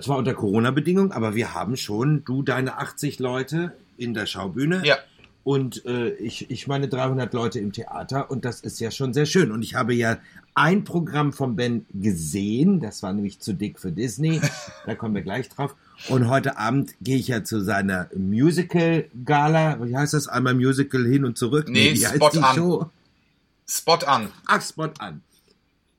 Zwar 0.00 0.18
unter 0.18 0.34
Corona-Bedingungen, 0.34 1.12
aber 1.12 1.34
wir 1.34 1.54
haben 1.54 1.76
schon, 1.76 2.24
du 2.24 2.42
deine 2.42 2.78
80 2.78 3.18
Leute 3.18 3.72
in 3.96 4.14
der 4.14 4.26
Schaubühne. 4.26 4.82
Ja. 4.84 4.98
Und 5.44 5.84
äh, 5.86 6.10
ich, 6.10 6.50
ich 6.50 6.68
meine 6.68 6.88
300 6.88 7.32
Leute 7.34 7.58
im 7.58 7.72
Theater 7.72 8.30
und 8.30 8.44
das 8.44 8.60
ist 8.60 8.78
ja 8.78 8.90
schon 8.90 9.12
sehr 9.12 9.26
schön. 9.26 9.50
Und 9.50 9.62
ich 9.62 9.74
habe 9.74 9.92
ja 9.92 10.18
ein 10.54 10.84
Programm 10.84 11.32
von 11.32 11.56
Ben 11.56 11.84
gesehen, 11.92 12.80
das 12.80 13.02
war 13.02 13.12
nämlich 13.12 13.40
zu 13.40 13.52
dick 13.52 13.80
für 13.80 13.90
Disney, 13.90 14.40
da 14.86 14.94
kommen 14.94 15.14
wir 15.14 15.22
gleich 15.22 15.48
drauf. 15.48 15.74
Und 16.08 16.28
heute 16.28 16.58
Abend 16.58 16.94
gehe 17.00 17.16
ich 17.16 17.28
ja 17.28 17.42
zu 17.42 17.60
seiner 17.60 18.08
Musical-Gala. 18.14 19.84
Wie 19.84 19.96
heißt 19.96 20.14
das? 20.14 20.28
Einmal 20.28 20.54
Musical 20.54 21.04
hin 21.06 21.24
und 21.24 21.38
zurück? 21.38 21.68
Nee, 21.68 21.92
nee 21.92 21.96
Spot 21.96 22.26
an. 22.40 22.54
Show? 22.54 22.90
Spot 23.66 23.98
an. 24.06 24.28
Ach, 24.46 24.62
Spot 24.62 24.90
an. 24.98 25.22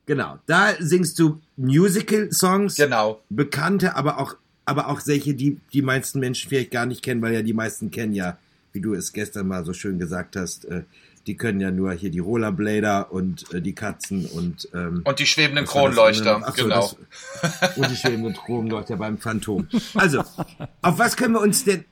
Genau. 0.06 0.38
Da 0.46 0.74
singst 0.78 1.18
du 1.18 1.40
Musical-Songs. 1.56 2.76
Genau. 2.76 3.20
Bekannte, 3.30 3.96
aber 3.96 4.18
auch, 4.18 4.36
aber 4.64 4.88
auch 4.88 5.00
solche, 5.00 5.34
die 5.34 5.58
die 5.72 5.82
meisten 5.82 6.20
Menschen 6.20 6.48
vielleicht 6.48 6.70
gar 6.70 6.86
nicht 6.86 7.02
kennen, 7.02 7.22
weil 7.22 7.34
ja 7.34 7.42
die 7.42 7.54
meisten 7.54 7.90
kennen 7.90 8.12
ja, 8.12 8.36
wie 8.74 8.80
du 8.80 8.92
es 8.92 9.12
gestern 9.12 9.48
mal 9.48 9.64
so 9.64 9.72
schön 9.72 9.98
gesagt 9.98 10.36
hast, 10.36 10.66
äh, 10.66 10.82
die 11.26 11.36
können 11.36 11.60
ja 11.60 11.70
nur 11.70 11.92
hier 11.92 12.10
die 12.10 12.18
Rollerblader 12.18 13.12
und 13.12 13.52
äh, 13.54 13.62
die 13.62 13.74
Katzen 13.74 14.26
und 14.26 14.68
ähm, 14.74 15.02
und 15.04 15.18
die 15.18 15.26
schwebenden 15.26 15.64
Kronleuchter, 15.64 16.46
Achso, 16.46 16.64
genau. 16.64 16.90
Das, 17.40 17.76
und 17.76 17.90
die 17.90 17.96
schwebenden 17.96 18.34
Kronleuchter 18.34 18.96
beim 18.96 19.16
Phantom. 19.16 19.68
Also, 19.94 20.20
auf 20.82 20.98
was 20.98 21.16
können 21.16 21.34
wir 21.34 21.40
uns 21.40 21.64
denn 21.64 21.84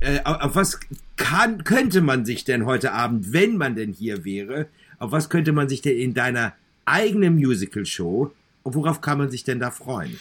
äh, 0.00 0.20
auf 0.24 0.54
was 0.54 0.78
kann, 1.16 1.64
könnte 1.64 2.00
man 2.00 2.24
sich 2.24 2.44
denn 2.44 2.64
heute 2.64 2.92
Abend, 2.92 3.32
wenn 3.32 3.56
man 3.56 3.74
denn 3.74 3.92
hier 3.92 4.24
wäre, 4.24 4.68
auf 4.98 5.12
was 5.12 5.28
könnte 5.28 5.52
man 5.52 5.68
sich 5.68 5.82
denn 5.82 5.98
in 5.98 6.14
deiner 6.14 6.54
eigenen 6.84 7.34
Musical-Show 7.34 8.32
und 8.62 8.74
worauf 8.74 9.00
kann 9.00 9.18
man 9.18 9.30
sich 9.30 9.44
denn 9.44 9.58
da 9.58 9.70
freuen? 9.70 10.18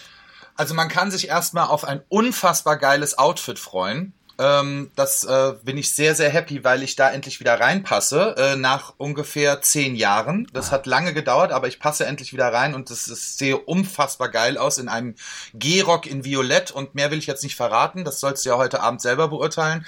Also 0.56 0.73
man 0.73 0.89
kann 0.89 1.12
sich 1.12 1.27
erstmal 1.27 1.67
auf 1.67 1.86
ein 1.86 2.01
unfassbar 2.10 2.77
geiles 2.77 3.17
Outfit 3.17 3.60
freuen. 3.60 4.13
Ähm, 4.39 4.91
das 4.95 5.23
äh, 5.23 5.54
bin 5.63 5.78
ich 5.78 5.93
sehr, 5.93 6.13
sehr 6.13 6.30
happy, 6.30 6.63
weil 6.63 6.84
ich 6.84 6.95
da 6.95 7.10
endlich 7.10 7.39
wieder 7.39 7.60
reinpasse, 7.60 8.36
äh, 8.38 8.56
nach 8.56 8.93
ungefähr 8.97 9.62
zehn 9.62 9.95
Jahren. 9.95 10.47
Das 10.54 10.71
hat 10.71 10.86
lange 10.86 11.13
gedauert, 11.13 11.52
aber 11.52 11.67
ich 11.67 11.80
passe 11.80 12.06
endlich 12.06 12.34
wieder 12.34 12.54
rein 12.54 12.76
und 12.76 12.91
das, 12.91 13.06
das 13.06 13.38
sehe 13.38 13.58
unfassbar 13.58 14.30
geil 14.30 14.58
aus 14.58 14.78
in 14.78 14.89
einem 14.89 15.15
G-Rock 15.54 16.06
in 16.06 16.23
Violett 16.23 16.71
und 16.71 16.93
mehr 16.93 17.10
will 17.10 17.17
ich 17.17 17.28
jetzt 17.28 17.43
nicht 17.43 17.56
verraten, 17.56 18.06
das 18.06 18.19
sollst 18.19 18.45
du 18.45 18.50
ja 18.50 18.58
heute 18.58 18.82
Abend 18.82 19.02
selber 19.02 19.28
beurteilen. 19.28 19.86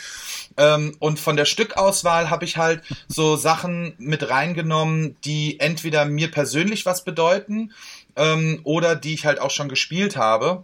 Ähm, 0.58 0.96
und 1.00 1.20
von 1.20 1.36
der 1.36 1.46
Stückauswahl 1.46 2.30
habe 2.30 2.46
ich 2.46 2.58
halt 2.58 2.82
so 3.08 3.36
Sachen 3.36 3.94
mit 4.00 4.30
reingenommen, 4.30 5.16
die 5.24 5.60
entweder 5.60 6.06
mir 6.06 6.32
persönlich 6.32 6.86
was 6.86 7.04
bedeuten 7.04 7.72
ähm, 8.16 8.62
oder 8.64 8.96
die 8.96 9.14
ich 9.14 9.26
halt 9.26 9.40
auch 9.40 9.52
schon 9.52 9.70
gespielt 9.70 10.18
habe. 10.18 10.64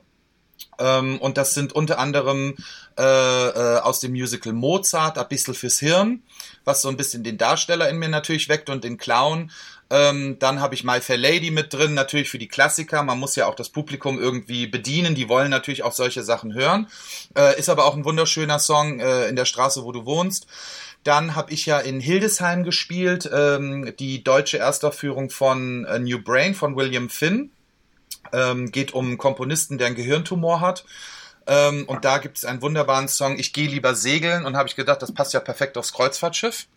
Ähm, 0.79 1.19
und 1.19 1.37
das 1.37 1.53
sind 1.53 1.73
unter 1.73 1.99
anderem 1.99 2.55
äh, 2.97 3.03
äh, 3.03 3.79
aus 3.79 3.99
dem 3.99 4.11
Musical 4.11 4.53
Mozart, 4.53 5.17
ein 5.17 5.27
bisschen 5.27 5.53
fürs 5.53 5.79
Hirn, 5.79 6.23
was 6.63 6.81
so 6.81 6.89
ein 6.89 6.97
bisschen 6.97 7.23
den 7.23 7.37
Darsteller 7.37 7.89
in 7.89 7.97
mir 7.97 8.09
natürlich 8.09 8.49
weckt 8.49 8.69
und 8.69 8.83
den 8.83 8.97
Clown. 8.97 9.51
Ähm, 9.89 10.37
dann 10.39 10.61
habe 10.61 10.73
ich 10.73 10.83
My 10.83 10.99
Fair 10.99 11.17
Lady 11.17 11.51
mit 11.51 11.73
drin, 11.73 11.93
natürlich 11.93 12.29
für 12.29 12.39
die 12.39 12.47
Klassiker. 12.47 13.03
Man 13.03 13.19
muss 13.19 13.35
ja 13.35 13.47
auch 13.47 13.55
das 13.55 13.69
Publikum 13.69 14.19
irgendwie 14.19 14.65
bedienen. 14.65 15.13
Die 15.13 15.29
wollen 15.29 15.51
natürlich 15.51 15.83
auch 15.83 15.93
solche 15.93 16.23
Sachen 16.23 16.53
hören. 16.53 16.87
Äh, 17.37 17.59
ist 17.59 17.69
aber 17.69 17.85
auch 17.85 17.95
ein 17.95 18.05
wunderschöner 18.05 18.59
Song 18.59 18.99
äh, 18.99 19.27
in 19.27 19.35
der 19.35 19.45
Straße, 19.45 19.83
wo 19.83 19.91
du 19.91 20.05
wohnst. 20.05 20.47
Dann 21.03 21.35
habe 21.35 21.53
ich 21.53 21.67
ja 21.67 21.79
in 21.79 21.99
Hildesheim 21.99 22.63
gespielt, 22.63 23.29
ähm, 23.31 23.93
die 23.99 24.23
deutsche 24.23 24.57
Erstaufführung 24.57 25.29
von 25.29 25.85
A 25.85 25.99
New 25.99 26.19
Brain 26.19 26.55
von 26.55 26.75
William 26.75 27.09
Finn. 27.09 27.51
Ähm, 28.35 28.71
geht 28.71 28.93
um 28.93 29.05
einen 29.07 29.17
Komponisten, 29.17 29.77
der 29.77 29.87
einen 29.87 29.95
Gehirntumor 29.95 30.59
hat. 30.59 30.85
Ähm, 31.47 31.85
und 31.87 32.05
da 32.05 32.17
gibt 32.17 32.37
es 32.37 32.45
einen 32.45 32.61
wunderbaren 32.61 33.07
Song, 33.07 33.37
Ich 33.39 33.53
gehe 33.53 33.67
lieber 33.67 33.95
segeln. 33.95 34.45
Und 34.45 34.57
habe 34.57 34.67
ich 34.67 34.75
gedacht, 34.75 35.01
das 35.01 35.13
passt 35.13 35.33
ja 35.33 35.39
perfekt 35.39 35.77
aufs 35.77 35.93
Kreuzfahrtschiff. 35.93 36.67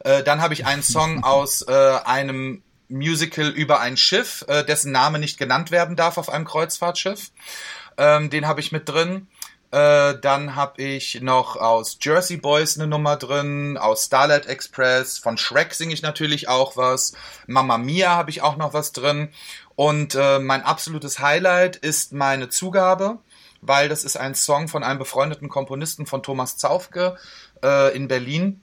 Äh, 0.00 0.22
dann 0.22 0.40
habe 0.40 0.54
ich 0.54 0.66
einen 0.66 0.82
Song 0.82 1.24
aus 1.24 1.62
äh, 1.62 1.98
einem 2.04 2.62
Musical 2.88 3.48
über 3.48 3.80
ein 3.80 3.96
Schiff, 3.96 4.44
äh, 4.48 4.64
dessen 4.64 4.92
Name 4.92 5.18
nicht 5.18 5.38
genannt 5.38 5.70
werden 5.70 5.96
darf 5.96 6.18
auf 6.18 6.28
einem 6.28 6.44
Kreuzfahrtschiff. 6.44 7.30
Ähm, 7.96 8.30
den 8.30 8.46
habe 8.46 8.60
ich 8.60 8.72
mit 8.72 8.88
drin. 8.88 9.28
Äh, 9.74 10.20
dann 10.20 10.54
habe 10.54 10.80
ich 10.82 11.20
noch 11.20 11.56
aus 11.56 11.98
Jersey 12.00 12.36
Boys 12.36 12.78
eine 12.78 12.86
Nummer 12.86 13.16
drin, 13.16 13.76
aus 13.76 14.04
Starlight 14.04 14.46
Express, 14.46 15.18
von 15.18 15.36
Shrek 15.36 15.74
singe 15.74 15.92
ich 15.92 16.00
natürlich 16.00 16.46
auch 16.46 16.76
was, 16.76 17.14
Mamma 17.48 17.76
Mia 17.76 18.10
habe 18.10 18.30
ich 18.30 18.40
auch 18.40 18.56
noch 18.56 18.72
was 18.72 18.92
drin 18.92 19.30
und 19.76 20.14
äh, 20.14 20.38
mein 20.38 20.62
absolutes 20.62 21.18
Highlight 21.18 21.76
ist 21.76 22.12
meine 22.12 22.48
Zugabe, 22.48 23.18
weil 23.60 23.88
das 23.88 24.04
ist 24.04 24.16
ein 24.16 24.34
Song 24.34 24.68
von 24.68 24.84
einem 24.84 24.98
befreundeten 24.98 25.48
Komponisten 25.48 26.06
von 26.06 26.22
Thomas 26.22 26.56
Zaufke 26.56 27.16
äh, 27.62 27.94
in 27.96 28.08
Berlin. 28.08 28.60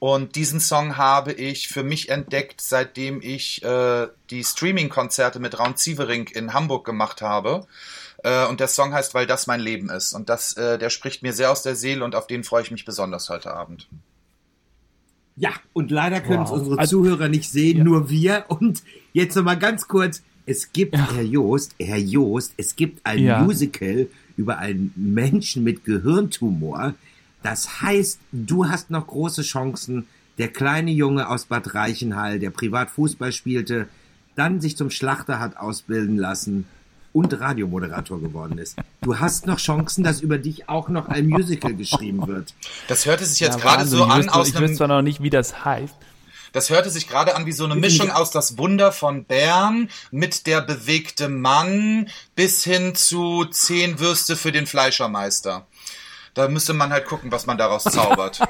Und 0.00 0.36
diesen 0.36 0.60
Song 0.60 0.96
habe 0.96 1.32
ich 1.32 1.68
für 1.68 1.82
mich 1.82 2.08
entdeckt, 2.08 2.60
seitdem 2.60 3.22
ich 3.22 3.62
äh, 3.62 4.08
die 4.30 4.44
Streaming-Konzerte 4.44 5.38
mit 5.38 5.58
Raun 5.58 5.76
Zievering 5.76 6.28
in 6.28 6.52
Hamburg 6.52 6.84
gemacht 6.84 7.22
habe. 7.22 7.66
Äh, 8.22 8.46
und 8.46 8.60
der 8.60 8.68
Song 8.68 8.92
heißt, 8.92 9.14
weil 9.14 9.26
das 9.26 9.46
mein 9.46 9.60
Leben 9.60 9.88
ist. 9.88 10.12
Und 10.12 10.28
das, 10.28 10.54
äh, 10.56 10.78
der 10.78 10.90
spricht 10.90 11.22
mir 11.22 11.32
sehr 11.32 11.50
aus 11.50 11.62
der 11.62 11.76
Seele 11.76 12.04
und 12.04 12.16
auf 12.16 12.26
den 12.26 12.44
freue 12.44 12.62
ich 12.62 12.70
mich 12.70 12.84
besonders 12.84 13.30
heute 13.30 13.54
Abend. 13.54 13.88
Ja, 15.36 15.50
und 15.72 15.90
leider 15.90 16.20
können 16.20 16.40
wow. 16.40 16.50
es 16.50 16.58
unsere 16.58 16.78
also, 16.78 17.02
Zuhörer 17.02 17.28
nicht 17.28 17.50
sehen, 17.50 17.78
ja. 17.78 17.84
nur 17.84 18.08
wir. 18.08 18.44
Und 18.48 18.82
jetzt 19.12 19.34
nochmal 19.34 19.58
ganz 19.58 19.88
kurz. 19.88 20.22
Es 20.46 20.72
gibt, 20.72 20.94
ja. 20.94 21.10
Herr 21.10 21.22
Joost, 21.22 21.74
Herr 21.80 21.96
Joost, 21.96 22.52
es 22.58 22.76
gibt 22.76 23.04
ein 23.06 23.20
ja. 23.20 23.42
Musical 23.42 24.08
über 24.36 24.58
einen 24.58 24.92
Menschen 24.94 25.64
mit 25.64 25.84
Gehirntumor. 25.84 26.94
Das 27.42 27.80
heißt, 27.80 28.20
du 28.32 28.68
hast 28.68 28.90
noch 28.90 29.06
große 29.06 29.42
Chancen. 29.42 30.06
Der 30.36 30.48
kleine 30.48 30.90
Junge 30.90 31.28
aus 31.28 31.46
Bad 31.46 31.74
Reichenhall, 31.74 32.40
der 32.40 32.50
privat 32.50 32.90
Fußball 32.90 33.32
spielte, 33.32 33.88
dann 34.34 34.60
sich 34.60 34.76
zum 34.76 34.90
Schlachter 34.90 35.40
hat 35.40 35.56
ausbilden 35.56 36.16
lassen 36.16 36.66
und 37.14 37.40
Radiomoderator 37.40 38.20
geworden 38.20 38.58
ist. 38.58 38.76
Du 39.00 39.18
hast 39.18 39.46
noch 39.46 39.58
Chancen, 39.58 40.04
dass 40.04 40.20
über 40.20 40.36
dich 40.36 40.68
auch 40.68 40.88
noch 40.88 41.08
ein 41.08 41.28
Musical 41.28 41.74
geschrieben 41.74 42.26
wird. 42.26 42.52
Das 42.88 43.06
hörte 43.06 43.24
sich 43.24 43.40
jetzt 43.40 43.58
ja, 43.58 43.62
gerade 43.62 43.86
so 43.86 44.04
an 44.04 44.28
aus 44.28 44.48
Ich 44.48 44.60
weiß 44.60 44.76
zwar 44.76 44.88
noch 44.88 45.00
nicht, 45.00 45.22
wie 45.22 45.30
das 45.30 45.64
heißt. 45.64 45.94
Das 46.52 46.70
hörte 46.70 46.90
sich 46.90 47.08
gerade 47.08 47.34
an 47.34 47.46
wie 47.46 47.52
so 47.52 47.64
eine 47.64 47.74
Mischung 47.74 48.10
aus 48.10 48.30
das 48.30 48.58
Wunder 48.58 48.92
von 48.92 49.24
Bern 49.24 49.88
mit 50.10 50.46
der 50.46 50.60
bewegte 50.60 51.28
Mann 51.28 52.08
bis 52.36 52.62
hin 52.62 52.94
zu 52.94 53.44
zehn 53.46 53.98
Würste 53.98 54.36
für 54.36 54.52
den 54.52 54.66
Fleischermeister. 54.66 55.66
Da 56.34 56.48
müsste 56.48 56.74
man 56.74 56.90
halt 56.90 57.06
gucken, 57.06 57.32
was 57.32 57.46
man 57.46 57.58
daraus 57.58 57.84
zaubert. 57.84 58.40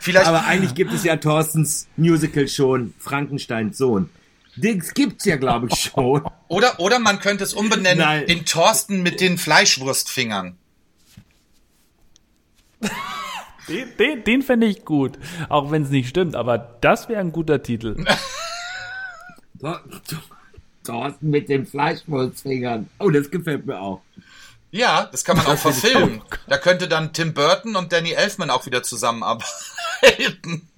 Vielleicht. 0.00 0.26
Aber 0.26 0.44
eigentlich 0.44 0.74
gibt 0.74 0.92
es 0.92 1.04
ja 1.04 1.16
Thorstens 1.16 1.86
Musical 1.96 2.48
schon, 2.48 2.94
Frankensteins 2.98 3.76
Sohn. 3.76 4.08
Das 4.56 4.94
gibt's 4.94 5.24
ja, 5.24 5.36
glaube 5.36 5.68
ich, 5.70 5.78
schon. 5.78 6.22
Oder, 6.48 6.80
oder 6.80 6.98
man 6.98 7.20
könnte 7.20 7.44
es 7.44 7.54
umbenennen 7.54 8.04
Nein. 8.04 8.24
in 8.24 8.44
Thorsten 8.44 9.02
mit 9.02 9.20
den 9.20 9.38
Fleischwurstfingern. 9.38 10.56
Den, 13.68 13.96
den, 13.98 14.24
den 14.24 14.42
fände 14.42 14.66
ich 14.66 14.84
gut, 14.84 15.18
auch 15.48 15.70
wenn 15.70 15.82
es 15.82 15.90
nicht 15.90 16.08
stimmt, 16.08 16.34
aber 16.34 16.58
das 16.80 17.08
wäre 17.08 17.20
ein 17.20 17.30
guter 17.30 17.62
Titel. 17.62 18.04
Thorsten 20.84 21.30
mit 21.30 21.48
den 21.48 21.66
Fleischwurstfingern. 21.66 22.88
Oh, 22.98 23.10
das 23.10 23.30
gefällt 23.30 23.66
mir 23.66 23.80
auch. 23.80 24.00
Ja, 24.72 25.08
das 25.10 25.24
kann 25.24 25.36
man 25.36 25.46
auch 25.46 25.58
verfilmen. 25.58 26.22
Da 26.48 26.58
könnte 26.58 26.88
dann 26.88 27.12
Tim 27.12 27.34
Burton 27.34 27.76
und 27.76 27.92
Danny 27.92 28.12
Elfman 28.12 28.50
auch 28.50 28.66
wieder 28.66 28.82
zusammenarbeiten. 28.82 29.46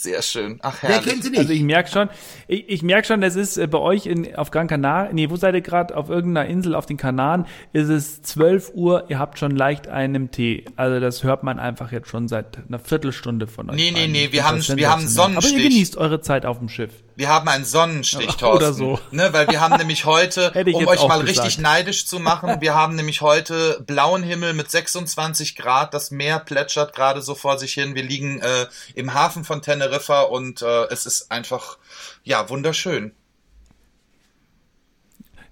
Sehr 0.00 0.22
schön. 0.22 0.60
Ach, 0.62 0.80
herrlich. 0.80 1.04
Wer 1.04 1.12
kennt 1.12 1.24
sie 1.24 1.30
nicht? 1.30 1.40
Also 1.40 1.52
ich 1.52 1.62
merke 1.62 1.90
schon, 1.90 2.08
ich, 2.46 2.68
ich 2.68 2.82
merke 2.82 3.04
schon, 3.04 3.20
das 3.20 3.34
ist 3.34 3.56
äh, 3.56 3.66
bei 3.66 3.78
euch 3.78 4.06
in, 4.06 4.32
auf 4.36 4.52
Gran 4.52 4.68
Canaria, 4.68 5.12
nee, 5.12 5.28
wo 5.28 5.34
seid 5.34 5.56
ihr 5.56 5.60
gerade? 5.60 5.96
Auf 5.96 6.08
irgendeiner 6.08 6.48
Insel 6.48 6.76
auf 6.76 6.86
den 6.86 6.96
Kanaren 6.96 7.46
ist 7.72 7.88
es 7.88 8.22
12 8.22 8.70
Uhr, 8.74 9.06
ihr 9.08 9.18
habt 9.18 9.40
schon 9.40 9.50
leicht 9.50 9.88
einen 9.88 10.30
Tee. 10.30 10.66
Also 10.76 11.00
das 11.00 11.24
hört 11.24 11.42
man 11.42 11.58
einfach 11.58 11.90
jetzt 11.90 12.06
schon 12.06 12.28
seit 12.28 12.58
einer 12.68 12.78
Viertelstunde 12.78 13.48
von 13.48 13.70
euch. 13.70 13.76
Nee, 13.76 13.90
nee, 13.90 14.06
nee, 14.06 14.28
wir 14.30 14.46
haben, 14.46 14.60
wir 14.60 14.88
haben 14.88 15.04
Sonnenstich. 15.04 15.52
Aber 15.52 15.62
ihr 15.64 15.68
genießt 15.68 15.96
eure 15.96 16.20
Zeit 16.20 16.46
auf 16.46 16.60
dem 16.60 16.68
Schiff. 16.68 16.92
Wir 17.18 17.30
haben 17.30 17.48
einen 17.48 17.64
Sonnenstich, 17.64 18.26
Thorsten. 18.36 18.46
Oder 18.46 18.72
so. 18.72 19.00
Ne, 19.10 19.32
weil 19.32 19.48
wir 19.48 19.60
haben 19.60 19.76
nämlich 19.76 20.04
heute, 20.04 20.52
um 20.72 20.86
euch 20.86 21.04
mal 21.08 21.20
gesagt. 21.20 21.46
richtig 21.46 21.58
neidisch 21.58 22.06
zu 22.06 22.20
machen, 22.20 22.60
wir 22.60 22.76
haben 22.76 22.94
nämlich 22.94 23.22
heute 23.22 23.82
blauen 23.84 24.22
Himmel 24.22 24.54
mit 24.54 24.70
26 24.70 25.56
Grad, 25.56 25.94
das 25.94 26.12
Meer 26.12 26.38
plätschert 26.38 26.94
gerade 26.94 27.20
so 27.20 27.34
vor 27.34 27.58
sich 27.58 27.74
hin. 27.74 27.96
Wir 27.96 28.04
liegen 28.04 28.38
äh, 28.38 28.66
im 28.94 29.14
Hafen 29.14 29.42
von 29.42 29.62
Teneriffa 29.62 30.22
und 30.22 30.62
äh, 30.62 30.84
es 30.90 31.06
ist 31.06 31.32
einfach, 31.32 31.78
ja, 32.22 32.48
wunderschön. 32.50 33.10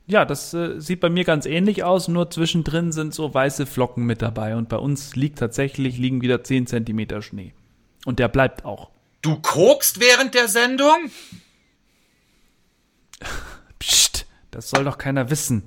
Ja, 0.07 0.25
das 0.25 0.55
äh, 0.55 0.81
sieht 0.81 1.01
bei 1.01 1.11
mir 1.11 1.25
ganz 1.25 1.47
ähnlich 1.47 1.83
aus, 1.83 2.07
nur 2.07 2.31
zwischendrin 2.31 2.93
sind 2.93 3.13
so 3.13 3.35
weiße 3.35 3.67
Flocken 3.67 4.07
mit 4.07 4.23
dabei 4.23 4.55
und 4.55 4.69
bei 4.69 4.77
uns 4.77 5.17
liegt 5.17 5.41
tatsächlich, 5.41 5.99
liegen 5.99 6.21
wieder 6.21 6.45
10 6.45 6.69
Zentimeter 6.69 7.23
Schnee. 7.23 7.55
Und 8.05 8.21
der 8.21 8.29
bleibt 8.29 8.65
auch. 8.65 8.91
Du 9.21 9.41
kokst 9.41 9.99
während 9.99 10.35
der 10.35 10.47
Sendung? 10.47 11.11
Psst, 13.79 14.27
das 14.51 14.71
soll 14.71 14.85
doch 14.85 14.99
keiner 14.99 15.31
wissen. 15.31 15.63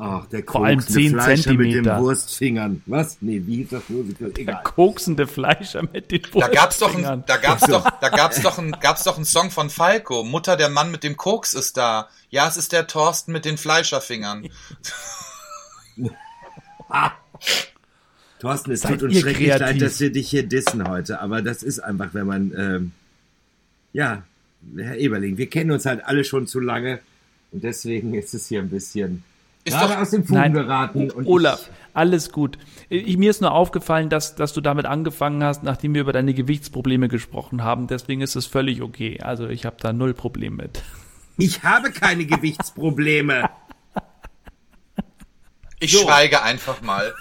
Ach, 0.00 0.26
der 0.26 0.44
Vor 0.44 0.64
allem 0.64 0.78
10 0.80 1.12
Fleischer 1.12 1.42
Zentimeter. 1.42 1.76
mit 1.78 1.86
den 1.86 1.98
Wurstfingern. 1.98 2.82
Was? 2.86 3.18
Nee, 3.20 3.42
wie 3.46 3.56
hieß 3.56 3.70
das 3.70 3.88
Musical? 3.88 4.30
Der 4.30 4.42
Egal. 4.42 4.62
koksende 4.62 5.26
Fleischer 5.26 5.82
mit 5.92 6.12
den 6.12 6.22
Da 6.34 6.46
gab's 6.46 6.78
doch, 6.78 6.88
ein, 6.94 6.94
Wurstfingern. 7.02 7.24
da 7.26 7.36
gab's 7.38 7.66
doch, 7.66 7.90
da 8.00 8.08
gab's 8.08 8.40
doch, 8.42 8.58
ein, 8.58 8.70
gab's 8.80 9.02
doch 9.02 9.16
einen 9.16 9.24
Song 9.24 9.50
von 9.50 9.70
Falco. 9.70 10.22
Mutter, 10.22 10.56
der 10.56 10.68
Mann 10.68 10.92
mit 10.92 11.02
dem 11.02 11.16
Koks 11.16 11.52
ist 11.52 11.76
da. 11.76 12.08
Ja, 12.30 12.46
es 12.46 12.56
ist 12.56 12.70
der 12.72 12.86
Thorsten 12.86 13.32
mit 13.32 13.44
den 13.44 13.58
Fleischerfingern. 13.58 14.48
Thorsten, 18.40 18.70
es 18.70 18.82
Seid 18.82 18.92
tut 18.92 19.02
uns 19.04 19.18
schrecklich 19.18 19.48
kreativ. 19.48 19.60
leid, 19.66 19.82
dass 19.82 19.98
wir 19.98 20.12
dich 20.12 20.30
hier 20.30 20.46
dissen 20.46 20.88
heute, 20.88 21.20
aber 21.20 21.42
das 21.42 21.64
ist 21.64 21.80
einfach, 21.80 22.14
wenn 22.14 22.26
man, 22.26 22.52
ähm, 22.56 22.92
ja, 23.92 24.22
Herr 24.76 24.96
Eberling, 24.96 25.36
wir 25.38 25.48
kennen 25.48 25.70
uns 25.70 25.86
halt 25.86 26.04
alle 26.04 26.24
schon 26.24 26.46
zu 26.46 26.60
lange 26.60 26.98
und 27.52 27.64
deswegen 27.64 28.14
ist 28.14 28.34
es 28.34 28.48
hier 28.48 28.60
ein 28.60 28.68
bisschen 28.70 29.22
Ist 29.64 29.74
gerade 29.76 29.94
doch- 29.94 30.00
aus 30.00 30.10
dem 30.10 30.24
Fugen 30.24 30.40
Nein, 30.40 30.52
geraten. 30.52 31.10
Und 31.10 31.26
Olaf, 31.26 31.70
alles 31.94 32.30
gut. 32.32 32.58
Ich, 32.88 33.16
mir 33.16 33.30
ist 33.30 33.40
nur 33.40 33.52
aufgefallen, 33.52 34.08
dass, 34.10 34.34
dass 34.34 34.52
du 34.52 34.60
damit 34.60 34.86
angefangen 34.86 35.42
hast, 35.42 35.62
nachdem 35.62 35.94
wir 35.94 36.00
über 36.02 36.12
deine 36.12 36.34
Gewichtsprobleme 36.34 37.08
gesprochen 37.08 37.62
haben. 37.64 37.86
Deswegen 37.86 38.20
ist 38.20 38.36
es 38.36 38.46
völlig 38.46 38.82
okay. 38.82 39.20
Also 39.20 39.48
ich 39.48 39.64
habe 39.66 39.76
da 39.80 39.92
null 39.92 40.14
Problem 40.14 40.56
mit. 40.56 40.82
Ich, 41.38 41.46
ich 41.58 41.62
habe 41.62 41.90
keine 41.90 42.26
Gewichtsprobleme. 42.26 43.48
Ich 45.80 45.92
So. 45.92 46.00
schweige 46.00 46.42
einfach 46.42 46.82
mal. 46.82 47.14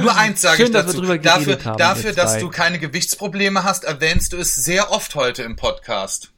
Nur 0.00 0.16
eins 0.16 0.40
sage 0.40 0.56
Schön, 0.56 0.66
ich 0.66 0.72
dass 0.72 0.86
wir 1.00 1.02
dazu. 1.02 1.22
dafür, 1.22 1.64
haben, 1.64 1.78
dafür 1.78 2.12
dass 2.12 2.32
zwei. 2.32 2.40
du 2.40 2.48
keine 2.50 2.78
Gewichtsprobleme 2.78 3.64
hast, 3.64 3.84
erwähnst 3.84 4.32
du 4.32 4.36
es 4.36 4.54
sehr 4.54 4.90
oft 4.90 5.14
heute 5.14 5.42
im 5.42 5.56
Podcast. 5.56 6.30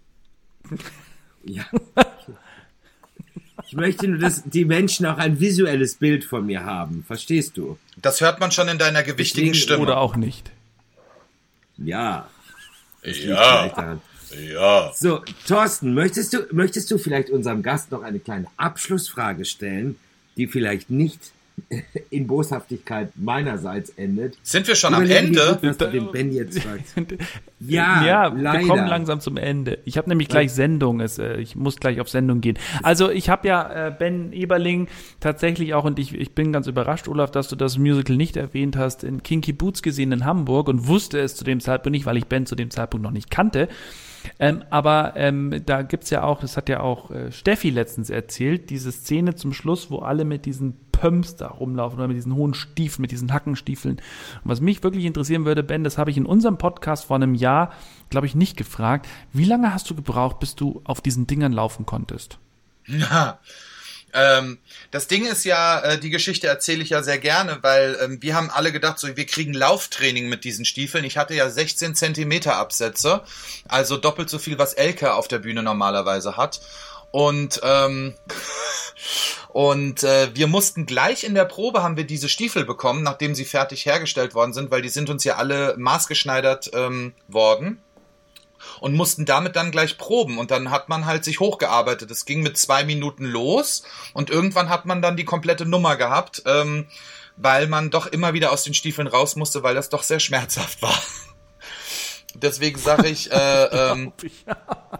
Ja. 1.44 1.64
Ich 3.66 3.72
möchte 3.74 4.06
nur, 4.06 4.18
dass 4.18 4.42
die 4.44 4.64
Menschen 4.64 5.06
auch 5.06 5.18
ein 5.18 5.40
visuelles 5.40 5.94
Bild 5.94 6.24
von 6.24 6.44
mir 6.46 6.64
haben. 6.64 7.04
Verstehst 7.06 7.56
du? 7.56 7.78
Das 7.96 8.20
hört 8.20 8.38
man 8.38 8.52
schon 8.52 8.68
in 8.68 8.78
deiner 8.78 9.02
gewichtigen 9.02 9.54
Stimme. 9.54 9.82
Oder 9.82 9.98
auch 9.98 10.14
nicht. 10.16 10.50
Ja. 11.78 12.28
Ja. 13.02 13.98
Ja. 14.50 14.92
So, 14.94 15.22
Thorsten, 15.46 15.94
möchtest 15.94 16.32
du, 16.32 16.46
möchtest 16.52 16.90
du 16.90 16.98
vielleicht 16.98 17.30
unserem 17.30 17.62
Gast 17.62 17.90
noch 17.90 18.02
eine 18.02 18.18
kleine 18.18 18.46
Abschlussfrage 18.56 19.44
stellen, 19.44 19.98
die 20.36 20.46
vielleicht 20.46 20.90
nicht 20.90 21.32
in 22.10 22.26
Boshaftigkeit 22.26 23.12
meinerseits 23.16 23.90
endet? 23.90 24.36
Sind 24.42 24.68
wir 24.68 24.74
schon 24.74 24.94
am 24.94 25.04
Überlegen, 25.04 25.34
wie 25.34 25.38
Ende? 25.40 25.52
gut, 25.60 25.64
dass 25.64 25.78
du 25.78 25.86
den 25.90 26.10
Ben 26.12 26.32
jetzt 26.32 26.58
fragst. 26.60 26.94
Ja, 27.64 28.04
Ja, 28.04 28.34
wir 28.34 28.42
leider. 28.42 28.66
kommen 28.66 28.88
langsam 28.88 29.20
zum 29.20 29.36
Ende. 29.36 29.78
Ich 29.84 29.96
habe 29.96 30.08
nämlich 30.08 30.28
gleich 30.28 30.52
Sendung. 30.52 30.98
Es, 31.00 31.18
äh, 31.18 31.36
ich 31.36 31.54
muss 31.54 31.76
gleich 31.76 32.00
auf 32.00 32.08
Sendung 32.08 32.40
gehen. 32.40 32.58
Also 32.82 33.08
ich 33.08 33.28
habe 33.28 33.46
ja 33.46 33.86
äh, 33.88 33.94
Ben 33.96 34.32
Eberling 34.32 34.88
tatsächlich 35.20 35.72
auch, 35.74 35.84
und 35.84 36.00
ich, 36.00 36.12
ich 36.12 36.34
bin 36.34 36.52
ganz 36.52 36.66
überrascht, 36.66 37.06
Olaf, 37.06 37.30
dass 37.30 37.46
du 37.48 37.54
das 37.54 37.78
Musical 37.78 38.16
nicht 38.16 38.36
erwähnt 38.36 38.76
hast, 38.76 39.04
in 39.04 39.22
Kinky 39.22 39.52
Boots 39.52 39.82
gesehen 39.82 40.10
in 40.10 40.24
Hamburg 40.24 40.66
und 40.68 40.88
wusste 40.88 41.20
es 41.20 41.36
zu 41.36 41.44
dem 41.44 41.60
Zeitpunkt 41.60 41.92
nicht, 41.94 42.04
weil 42.04 42.16
ich 42.16 42.26
Ben 42.26 42.46
zu 42.46 42.56
dem 42.56 42.70
Zeitpunkt 42.70 43.04
noch 43.04 43.12
nicht 43.12 43.30
kannte. 43.30 43.68
Ähm, 44.38 44.64
aber 44.70 45.14
ähm, 45.16 45.62
da 45.66 45.82
gibt's 45.82 46.10
ja 46.10 46.22
auch, 46.22 46.40
das 46.40 46.56
hat 46.56 46.68
ja 46.68 46.80
auch 46.80 47.10
äh, 47.10 47.32
Steffi 47.32 47.70
letztens 47.70 48.10
erzählt, 48.10 48.70
diese 48.70 48.92
Szene 48.92 49.34
zum 49.34 49.52
Schluss, 49.52 49.90
wo 49.90 49.98
alle 49.98 50.24
mit 50.24 50.46
diesen 50.46 50.76
Pumps 50.92 51.36
da 51.36 51.48
rumlaufen 51.48 51.98
oder 51.98 52.08
mit 52.08 52.16
diesen 52.16 52.34
hohen 52.34 52.54
Stiefeln, 52.54 53.02
mit 53.02 53.10
diesen 53.10 53.32
Hackenstiefeln. 53.32 53.96
Und 53.96 54.50
was 54.50 54.60
mich 54.60 54.82
wirklich 54.82 55.04
interessieren 55.04 55.44
würde, 55.44 55.62
Ben, 55.62 55.84
das 55.84 55.98
habe 55.98 56.10
ich 56.10 56.16
in 56.16 56.26
unserem 56.26 56.58
Podcast 56.58 57.06
vor 57.06 57.16
einem 57.16 57.34
Jahr, 57.34 57.72
glaube 58.08 58.26
ich, 58.26 58.34
nicht 58.34 58.56
gefragt. 58.56 59.08
Wie 59.32 59.44
lange 59.44 59.74
hast 59.74 59.90
du 59.90 59.96
gebraucht, 59.96 60.38
bis 60.38 60.54
du 60.54 60.80
auf 60.84 61.00
diesen 61.00 61.26
Dingern 61.26 61.52
laufen 61.52 61.86
konntest? 61.86 62.38
Ja. 62.86 63.38
Ähm, 64.12 64.58
das 64.90 65.08
Ding 65.08 65.26
ist 65.26 65.44
ja, 65.44 65.80
äh, 65.80 65.98
die 65.98 66.10
Geschichte 66.10 66.46
erzähle 66.46 66.82
ich 66.82 66.90
ja 66.90 67.02
sehr 67.02 67.18
gerne, 67.18 67.58
weil 67.62 67.98
ähm, 68.02 68.22
wir 68.22 68.34
haben 68.34 68.50
alle 68.50 68.72
gedacht, 68.72 68.98
so 68.98 69.16
wir 69.16 69.26
kriegen 69.26 69.54
Lauftraining 69.54 70.28
mit 70.28 70.44
diesen 70.44 70.64
Stiefeln. 70.64 71.04
Ich 71.04 71.16
hatte 71.16 71.34
ja 71.34 71.48
16 71.48 71.94
Zentimeter 71.94 72.56
Absätze, 72.56 73.22
also 73.68 73.96
doppelt 73.96 74.28
so 74.28 74.38
viel, 74.38 74.58
was 74.58 74.74
Elke 74.74 75.14
auf 75.14 75.28
der 75.28 75.38
Bühne 75.38 75.62
normalerweise 75.62 76.36
hat. 76.36 76.60
Und 77.10 77.60
ähm, 77.62 78.14
und 79.48 80.02
äh, 80.02 80.34
wir 80.34 80.46
mussten 80.46 80.86
gleich 80.86 81.24
in 81.24 81.34
der 81.34 81.44
Probe 81.44 81.82
haben 81.82 81.96
wir 81.96 82.04
diese 82.04 82.28
Stiefel 82.28 82.64
bekommen, 82.64 83.02
nachdem 83.02 83.34
sie 83.34 83.44
fertig 83.44 83.86
hergestellt 83.86 84.34
worden 84.34 84.52
sind, 84.52 84.70
weil 84.70 84.82
die 84.82 84.88
sind 84.88 85.10
uns 85.10 85.24
ja 85.24 85.36
alle 85.36 85.74
maßgeschneidert 85.78 86.70
ähm, 86.74 87.14
worden 87.28 87.82
und 88.80 88.94
mussten 88.94 89.24
damit 89.24 89.56
dann 89.56 89.70
gleich 89.70 89.98
proben. 89.98 90.38
Und 90.38 90.50
dann 90.50 90.70
hat 90.70 90.88
man 90.88 91.06
halt 91.06 91.24
sich 91.24 91.40
hochgearbeitet. 91.40 92.10
Es 92.10 92.24
ging 92.24 92.42
mit 92.42 92.56
zwei 92.56 92.84
Minuten 92.84 93.24
los 93.24 93.82
und 94.14 94.30
irgendwann 94.30 94.68
hat 94.68 94.86
man 94.86 95.02
dann 95.02 95.16
die 95.16 95.24
komplette 95.24 95.66
Nummer 95.66 95.96
gehabt, 95.96 96.42
ähm, 96.46 96.86
weil 97.36 97.66
man 97.66 97.90
doch 97.90 98.06
immer 98.06 98.34
wieder 98.34 98.52
aus 98.52 98.64
den 98.64 98.74
Stiefeln 98.74 99.08
raus 99.08 99.36
musste, 99.36 99.62
weil 99.62 99.74
das 99.74 99.88
doch 99.88 100.02
sehr 100.02 100.20
schmerzhaft 100.20 100.82
war. 100.82 100.98
Deswegen 102.34 102.78
sage 102.78 103.08
ich, 103.08 103.30
äh, 103.30 103.64
ähm, 103.92 104.12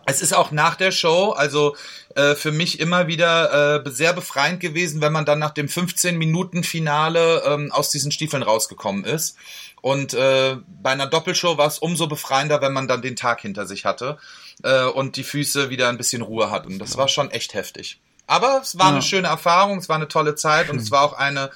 es 0.06 0.22
ist 0.22 0.32
auch 0.34 0.50
nach 0.50 0.74
der 0.76 0.90
Show, 0.92 1.30
also 1.30 1.76
äh, 2.14 2.34
für 2.34 2.52
mich 2.52 2.78
immer 2.80 3.06
wieder 3.06 3.82
äh, 3.84 3.90
sehr 3.90 4.12
befreiend 4.12 4.60
gewesen, 4.60 5.00
wenn 5.00 5.12
man 5.12 5.24
dann 5.24 5.38
nach 5.38 5.50
dem 5.52 5.68
15-Minuten-Finale 5.68 7.42
ähm, 7.46 7.72
aus 7.72 7.90
diesen 7.90 8.12
Stiefeln 8.12 8.42
rausgekommen 8.42 9.04
ist. 9.04 9.36
Und 9.80 10.14
äh, 10.14 10.56
bei 10.82 10.90
einer 10.90 11.06
Doppelshow 11.06 11.58
war 11.58 11.66
es 11.66 11.78
umso 11.78 12.06
befreiender, 12.06 12.60
wenn 12.60 12.72
man 12.72 12.86
dann 12.88 13.02
den 13.02 13.16
Tag 13.16 13.40
hinter 13.40 13.66
sich 13.66 13.84
hatte 13.84 14.18
äh, 14.62 14.84
und 14.84 15.16
die 15.16 15.24
Füße 15.24 15.70
wieder 15.70 15.88
ein 15.88 15.96
bisschen 15.98 16.22
Ruhe 16.22 16.50
hatten. 16.50 16.78
Das 16.78 16.96
war 16.96 17.08
schon 17.08 17.30
echt 17.30 17.54
heftig. 17.54 18.00
Aber 18.28 18.60
es 18.62 18.78
war 18.78 18.86
Ja. 18.86 18.92
eine 18.92 19.02
schöne 19.02 19.26
Erfahrung, 19.28 19.78
es 19.78 19.88
war 19.88 19.96
eine 19.96 20.06
tolle 20.08 20.36
Zeit 20.36 20.70
und 20.70 20.76
es 20.80 20.90
war 20.92 21.02
auch 21.02 21.14
eine 21.14 21.50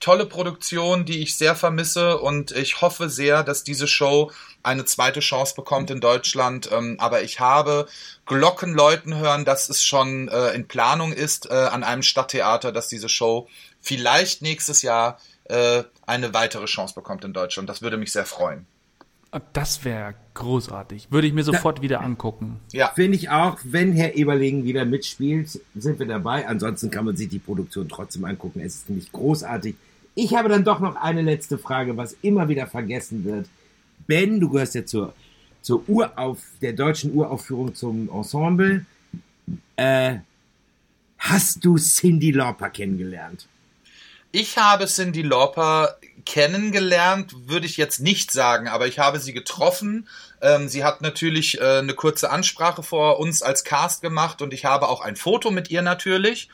tolle 0.00 0.26
Produktion, 0.26 1.04
die 1.04 1.22
ich 1.22 1.36
sehr 1.36 1.54
vermisse 1.54 2.18
und 2.18 2.52
ich 2.52 2.80
hoffe 2.80 3.08
sehr, 3.08 3.42
dass 3.42 3.64
diese 3.64 3.86
Show 3.86 4.30
eine 4.62 4.84
zweite 4.84 5.20
Chance 5.20 5.54
bekommt 5.54 5.90
in 5.90 6.00
Deutschland. 6.00 6.70
Ähm, 6.72 6.96
aber 6.98 7.22
ich 7.22 7.40
habe 7.40 7.86
Glocken 8.26 8.74
läuten 8.74 9.16
hören, 9.16 9.44
dass 9.44 9.68
es 9.68 9.82
schon 9.82 10.28
äh, 10.28 10.50
in 10.52 10.66
Planung 10.68 11.12
ist 11.12 11.50
äh, 11.50 11.54
an 11.54 11.84
einem 11.84 12.02
Stadttheater, 12.02 12.72
dass 12.72 12.88
diese 12.88 13.08
Show 13.08 13.48
vielleicht 13.80 14.42
nächstes 14.42 14.82
Jahr 14.82 15.18
äh, 15.44 15.84
eine 16.06 16.34
weitere 16.34 16.66
Chance 16.66 16.94
bekommt 16.94 17.24
in 17.24 17.32
Deutschland. 17.32 17.68
Das 17.68 17.82
würde 17.82 17.96
mich 17.96 18.12
sehr 18.12 18.26
freuen. 18.26 18.66
Das 19.52 19.84
wäre 19.84 20.14
großartig. 20.34 21.08
Würde 21.10 21.26
ich 21.26 21.32
mir 21.32 21.42
sofort 21.42 21.82
wieder 21.82 22.00
angucken. 22.00 22.60
Ja, 22.72 22.92
Finde 22.94 23.16
ich 23.16 23.30
auch, 23.30 23.58
wenn 23.64 23.92
Herr 23.92 24.16
Eberling 24.16 24.64
wieder 24.64 24.84
mitspielt, 24.84 25.60
sind 25.74 25.98
wir 25.98 26.06
dabei. 26.06 26.46
Ansonsten 26.46 26.90
kann 26.90 27.04
man 27.04 27.16
sich 27.16 27.28
die 27.28 27.38
Produktion 27.38 27.88
trotzdem 27.88 28.24
angucken. 28.24 28.60
Es 28.60 28.76
ist 28.76 28.88
nämlich 28.88 29.10
großartig. 29.10 29.74
Ich 30.14 30.34
habe 30.34 30.48
dann 30.48 30.64
doch 30.64 30.78
noch 30.78 30.96
eine 30.96 31.22
letzte 31.22 31.58
Frage, 31.58 31.96
was 31.96 32.16
immer 32.22 32.48
wieder 32.48 32.66
vergessen 32.66 33.24
wird. 33.24 33.48
Ben, 34.06 34.38
du 34.38 34.50
gehörst 34.50 34.74
ja 34.74 34.86
zur, 34.86 35.14
zur 35.62 35.88
Urauf, 35.88 36.38
der 36.62 36.72
deutschen 36.72 37.12
Uraufführung 37.14 37.74
zum 37.74 38.08
Ensemble. 38.08 38.86
Äh, 39.76 40.16
hast 41.18 41.64
du 41.64 41.76
Cindy 41.76 42.30
Lauper 42.30 42.70
kennengelernt? 42.70 43.46
Ich 44.30 44.56
habe 44.56 44.86
Cindy 44.86 45.22
Lauper 45.22 45.96
kennengelernt, 46.24 47.34
würde 47.48 47.66
ich 47.66 47.76
jetzt 47.76 48.00
nicht 48.00 48.32
sagen, 48.32 48.68
aber 48.68 48.86
ich 48.86 48.98
habe 48.98 49.20
sie 49.20 49.32
getroffen. 49.32 50.08
Ähm, 50.40 50.68
sie 50.68 50.84
hat 50.84 51.00
natürlich 51.00 51.60
äh, 51.60 51.78
eine 51.78 51.94
kurze 51.94 52.30
Ansprache 52.30 52.82
vor 52.82 53.18
uns 53.18 53.42
als 53.42 53.64
Cast 53.64 54.02
gemacht 54.02 54.42
und 54.42 54.52
ich 54.52 54.64
habe 54.64 54.88
auch 54.88 55.00
ein 55.00 55.16
Foto 55.16 55.50
mit 55.50 55.70
ihr 55.70 55.82
natürlich. 55.82 56.48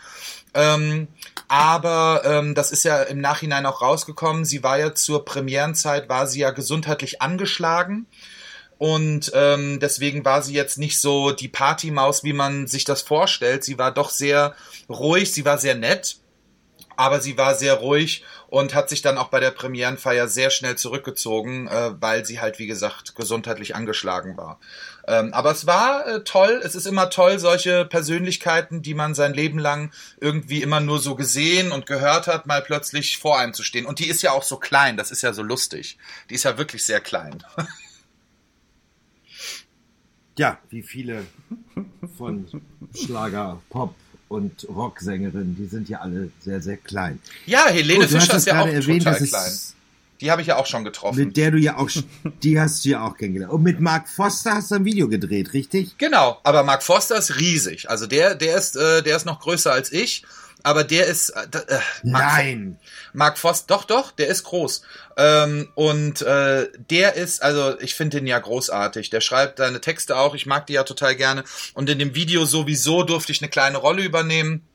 Ähm, 0.55 1.09
aber 1.49 2.23
ähm, 2.25 2.55
das 2.55 2.73
ist 2.73 2.85
ja 2.85 3.03
im 3.03 3.21
Nachhinein 3.21 3.67
auch 3.67 3.83
rausgekommen. 3.83 4.45
Sie 4.45 4.63
war 4.63 4.79
ja 4.79 4.95
zur 4.95 5.25
Premierenzeit, 5.25 6.09
war 6.09 6.27
sie 6.27 6.41
ja 6.41 6.51
gesundheitlich 6.51 7.23
angeschlagen. 7.23 8.07
Und 8.79 9.31
ähm, 9.35 9.79
deswegen 9.79 10.25
war 10.25 10.43
sie 10.43 10.55
jetzt 10.55 10.79
nicht 10.79 10.99
so 10.99 11.33
die 11.33 11.49
Partymaus, 11.49 12.25
wie 12.25 12.33
man 12.33 12.67
sich 12.67 12.85
das 12.85 13.03
vorstellt. 13.03 13.63
Sie 13.63 13.77
war 13.77 13.93
doch 13.93 14.09
sehr 14.09 14.55
ruhig, 14.89 15.33
sie 15.33 15.45
war 15.45 15.59
sehr 15.59 15.75
nett 15.75 16.20
aber 17.01 17.23
sie 17.23 17.39
war 17.39 17.55
sehr 17.55 17.77
ruhig 17.77 18.25
und 18.49 18.75
hat 18.75 18.91
sich 18.91 19.01
dann 19.01 19.17
auch 19.17 19.29
bei 19.29 19.41
der 19.41 19.53
Premierenfeier 19.53 20.29
sehr 20.29 20.51
schnell 20.51 20.77
zurückgezogen, 20.77 21.67
äh, 21.67 21.93
weil 21.99 22.27
sie 22.27 22.43
halt, 22.43 22.59
wie 22.59 22.67
gesagt, 22.67 23.15
gesundheitlich 23.15 23.75
angeschlagen 23.75 24.37
war. 24.37 24.61
Ähm, 25.09 25.33
aber 25.33 25.51
es 25.51 25.67
war 25.67 26.07
äh, 26.07 26.25
toll, 26.25 26.61
es 26.63 26.75
ist 26.75 26.87
immer 26.87 27.09
toll, 27.09 27.39
solche 27.39 27.87
Persönlichkeiten, 27.87 28.83
die 28.83 28.93
man 28.93 29.15
sein 29.15 29.33
Leben 29.33 29.59
lang 29.59 29.93
irgendwie 30.21 30.61
immer 30.61 30.81
nur 30.81 30.99
so 30.99 31.15
gesehen 31.15 31.73
und 31.73 31.87
gehört 31.87 32.27
hat, 32.27 32.47
mal 32.47 32.61
plötzlich 32.61 33.17
vor 33.17 33.39
einem 33.39 33.55
zu 33.55 33.63
stehen. 33.63 33.87
Und 33.87 33.99
die 33.99 34.09
ist 34.09 34.21
ja 34.21 34.33
auch 34.33 34.43
so 34.43 34.59
klein, 34.59 34.99
das 34.99 35.11
ist 35.11 35.23
ja 35.23 35.33
so 35.33 35.43
lustig. 35.43 35.97
Die 36.29 36.35
ist 36.35 36.45
ja 36.45 36.59
wirklich 36.59 36.85
sehr 36.85 37.01
klein. 37.01 37.43
Ja, 40.39 40.59
wie 40.69 40.83
viele 40.83 41.27
von 42.17 42.47
Schlager, 42.95 43.61
Pop 43.69 43.95
und 44.31 44.65
Rocksängerinnen, 44.69 45.57
die 45.57 45.67
sind 45.67 45.89
ja 45.89 45.99
alle 45.99 46.31
sehr, 46.39 46.61
sehr 46.63 46.77
klein. 46.77 47.19
Ja, 47.47 47.67
Helene 47.67 48.05
Gut, 48.05 48.11
Fischer 48.11 48.29
das 48.29 48.37
ist 48.37 48.47
ja 48.47 48.63
auch 48.63 48.67
erwähnt, 48.69 49.03
total 49.03 49.27
klein. 49.27 49.53
Die 50.21 50.31
habe 50.31 50.41
ich 50.41 50.49
ja 50.49 50.57
auch 50.57 50.67
schon 50.67 50.85
getroffen. 50.85 51.19
Mit 51.19 51.37
der 51.37 51.51
du 51.51 51.59
ja 51.59 51.77
auch, 51.77 51.91
die 52.45 52.61
hast 52.61 52.85
du 52.85 52.91
ja 52.91 53.05
auch 53.05 53.17
kennengelernt. 53.17 53.53
Und 53.53 53.65
mit 53.65 53.81
Mark 53.81 54.09
Foster 54.09 54.55
hast 54.55 54.71
du 54.71 54.77
ein 54.77 54.85
Video 54.85 55.09
gedreht, 55.09 55.53
richtig? 55.53 55.99
Genau, 55.99 56.39
aber 56.45 56.63
Mark 56.63 56.85
Foster 56.85 57.19
ist 57.19 57.41
riesig. 57.41 57.91
Also 57.91 58.07
der, 58.07 58.37
der 58.37 58.57
ist, 58.57 58.77
äh, 58.77 59.03
der 59.03 59.17
ist 59.17 59.27
noch 59.27 59.41
größer 59.41 59.73
als 59.73 59.91
ich. 59.91 60.23
Aber 60.63 60.85
der 60.85 61.07
ist. 61.07 61.31
Äh, 61.31 61.43
äh 61.69 61.79
Mark 62.03 62.37
Nein. 62.37 62.79
Mark 63.13 63.39
Foster, 63.39 63.67
doch, 63.75 63.85
doch, 63.85 64.11
der 64.13 64.29
ist 64.29 64.45
groß. 64.45 64.83
Ähm, 65.17 65.69
und 65.75 66.23
äh, 66.23 66.69
der 66.91 67.15
ist, 67.15 67.43
also 67.43 67.79
ich 67.81 67.95
finde 67.95 68.19
den 68.19 68.27
ja 68.27 68.39
großartig. 68.39 69.11
Der 69.11 69.21
schreibt 69.21 69.59
seine 69.59 69.81
Texte 69.81 70.17
auch. 70.17 70.35
Ich 70.35 70.47
mag 70.47 70.67
die 70.67 70.75
ja 70.75 70.85
total 70.85 71.17
gerne. 71.17 71.45
Und 71.75 71.91
in 71.91 71.99
dem 71.99 72.15
Video 72.15 72.45
sowieso 72.45 73.03
durfte 73.03 73.33
ich 73.33 73.43
eine 73.43 73.51
kleine 73.51 73.79
Rolle 73.79 74.03
übernehmen. 74.03 74.67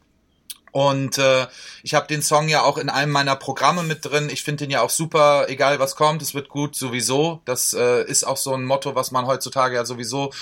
Und 0.75 1.19
äh, 1.19 1.47
ich 1.83 1.93
habe 1.93 2.05
den 2.07 2.21
Song 2.21 2.49
ja 2.49 2.63
auch 2.63 2.77
in 2.77 2.89
einem 2.89 3.13
meiner 3.13 3.37
Programme 3.37 3.81
mit 3.83 4.03
drin. 4.03 4.29
Ich 4.29 4.43
finde 4.43 4.65
den 4.65 4.71
ja 4.71 4.81
auch 4.81 4.89
super, 4.89 5.45
egal 5.47 5.79
was 5.79 5.95
kommt, 5.95 6.21
es 6.21 6.33
wird 6.33 6.49
gut 6.49 6.75
sowieso. 6.75 7.41
Das 7.45 7.73
äh, 7.73 8.03
ist 8.03 8.25
auch 8.25 8.35
so 8.35 8.53
ein 8.53 8.65
Motto, 8.65 8.93
was 8.93 9.09
man 9.09 9.25
heutzutage 9.25 9.75
ja 9.75 9.85
sowieso 9.85 10.33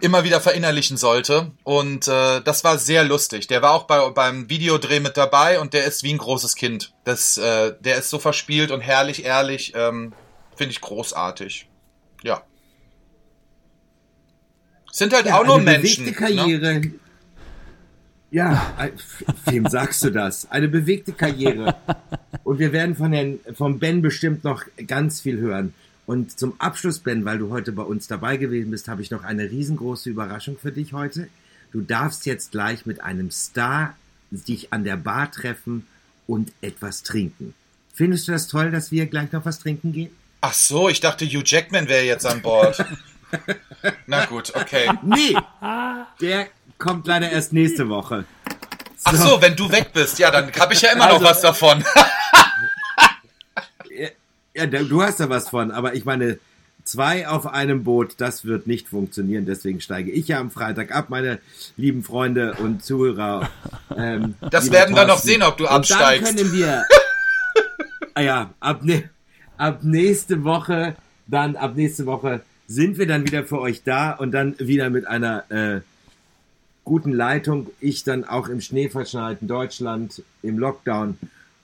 immer 0.00 0.22
wieder 0.22 0.40
verinnerlichen 0.40 0.96
sollte. 0.96 1.50
Und 1.64 2.06
äh, 2.06 2.40
das 2.42 2.62
war 2.62 2.78
sehr 2.78 3.02
lustig. 3.02 3.48
Der 3.48 3.60
war 3.60 3.72
auch 3.72 3.88
bei, 3.88 4.10
beim 4.10 4.48
Videodreh 4.48 5.00
mit 5.00 5.16
dabei 5.16 5.58
und 5.58 5.74
der 5.74 5.84
ist 5.84 6.04
wie 6.04 6.14
ein 6.14 6.18
großes 6.18 6.54
Kind. 6.54 6.92
Das, 7.02 7.36
äh, 7.36 7.74
der 7.80 7.96
ist 7.96 8.08
so 8.08 8.20
verspielt 8.20 8.70
und 8.70 8.82
herrlich, 8.82 9.24
ehrlich. 9.24 9.72
Ähm, 9.74 10.12
finde 10.54 10.70
ich 10.70 10.80
großartig. 10.80 11.68
Ja. 12.22 12.44
Sind 14.92 15.12
halt 15.12 15.26
ja, 15.26 15.40
auch 15.40 15.44
nur 15.44 15.58
Menschen. 15.58 16.04
Ne? 16.04 16.12
Karriere. 16.12 16.78
Ne? 16.78 17.00
Ja, 18.30 18.74
wem 19.46 19.66
sagst 19.66 20.04
du 20.04 20.10
das? 20.10 20.50
Eine 20.50 20.68
bewegte 20.68 21.12
Karriere. 21.12 21.74
Und 22.44 22.58
wir 22.58 22.72
werden 22.72 22.94
von, 22.94 23.12
Herrn, 23.12 23.40
von 23.54 23.78
Ben 23.80 24.02
bestimmt 24.02 24.44
noch 24.44 24.64
ganz 24.86 25.20
viel 25.20 25.38
hören. 25.38 25.74
Und 26.06 26.38
zum 26.38 26.54
Abschluss, 26.58 27.00
Ben, 27.00 27.24
weil 27.24 27.38
du 27.38 27.50
heute 27.50 27.72
bei 27.72 27.82
uns 27.82 28.06
dabei 28.06 28.36
gewesen 28.36 28.70
bist, 28.70 28.88
habe 28.88 29.02
ich 29.02 29.10
noch 29.10 29.24
eine 29.24 29.50
riesengroße 29.50 30.10
Überraschung 30.10 30.58
für 30.58 30.72
dich 30.72 30.92
heute. 30.92 31.28
Du 31.72 31.80
darfst 31.80 32.26
jetzt 32.26 32.52
gleich 32.52 32.86
mit 32.86 33.02
einem 33.02 33.30
Star 33.30 33.94
dich 34.30 34.72
an 34.72 34.84
der 34.84 34.96
Bar 34.96 35.30
treffen 35.30 35.86
und 36.26 36.52
etwas 36.60 37.02
trinken. 37.02 37.54
Findest 37.92 38.28
du 38.28 38.32
das 38.32 38.46
toll, 38.46 38.70
dass 38.70 38.92
wir 38.92 39.06
gleich 39.06 39.32
noch 39.32 39.44
was 39.44 39.58
trinken 39.58 39.92
gehen? 39.92 40.10
Ach 40.40 40.54
so, 40.54 40.88
ich 40.88 41.00
dachte, 41.00 41.26
Hugh 41.26 41.42
Jackman 41.44 41.88
wäre 41.88 42.04
jetzt 42.04 42.26
an 42.26 42.42
Bord. 42.42 42.84
Na 44.06 44.24
gut, 44.26 44.52
okay. 44.54 44.90
Nee, 45.02 45.36
der 46.20 46.48
kommt 46.78 47.06
leider 47.06 47.30
erst 47.30 47.52
nächste 47.52 47.88
Woche. 47.88 48.24
So. 48.96 49.04
Ach 49.04 49.14
so, 49.14 49.42
wenn 49.42 49.56
du 49.56 49.70
weg 49.70 49.92
bist, 49.92 50.18
ja, 50.18 50.30
dann 50.30 50.52
habe 50.52 50.74
ich 50.74 50.82
ja 50.82 50.92
immer 50.92 51.04
also, 51.04 51.18
noch 51.18 51.24
was 51.24 51.40
davon. 51.40 51.82
ja, 54.54 54.66
du 54.66 55.02
hast 55.02 55.20
ja 55.20 55.28
was 55.28 55.48
von, 55.48 55.70
aber 55.70 55.94
ich 55.94 56.04
meine, 56.04 56.38
zwei 56.84 57.28
auf 57.28 57.46
einem 57.46 57.84
Boot, 57.84 58.14
das 58.18 58.44
wird 58.44 58.66
nicht 58.66 58.88
funktionieren. 58.88 59.46
Deswegen 59.46 59.80
steige 59.80 60.10
ich 60.10 60.28
ja 60.28 60.40
am 60.40 60.50
Freitag 60.50 60.94
ab, 60.94 61.08
meine 61.08 61.38
lieben 61.76 62.02
Freunde 62.02 62.54
und 62.54 62.84
Zuhörer. 62.84 63.48
Ähm, 63.96 64.34
das 64.50 64.70
werden 64.70 64.94
wir 64.94 65.06
noch 65.06 65.18
sehen, 65.18 65.42
ob 65.42 65.56
du 65.56 65.66
absteigst. 65.66 66.30
Und 66.30 66.38
dann 66.38 66.46
können 66.46 66.58
wir, 66.58 66.84
ah 68.14 68.20
ja, 68.20 68.50
ab, 68.60 68.82
ne, 68.82 69.08
ab 69.56 69.80
nächste 69.82 70.44
Woche, 70.44 70.96
dann 71.26 71.56
ab 71.56 71.72
nächste 71.76 72.06
Woche 72.06 72.42
sind 72.70 72.98
wir 72.98 73.06
dann 73.08 73.26
wieder 73.26 73.42
für 73.44 73.60
euch 73.60 73.82
da 73.82 74.12
und 74.12 74.30
dann 74.30 74.54
wieder 74.60 74.90
mit 74.90 75.04
einer 75.04 75.50
äh, 75.50 75.80
guten 76.84 77.12
Leitung. 77.12 77.68
Ich 77.80 78.04
dann 78.04 78.24
auch 78.24 78.48
im 78.48 78.60
schneeverschneiten 78.60 79.48
Deutschland, 79.48 80.22
im 80.42 80.56
Lockdown. 80.56 81.18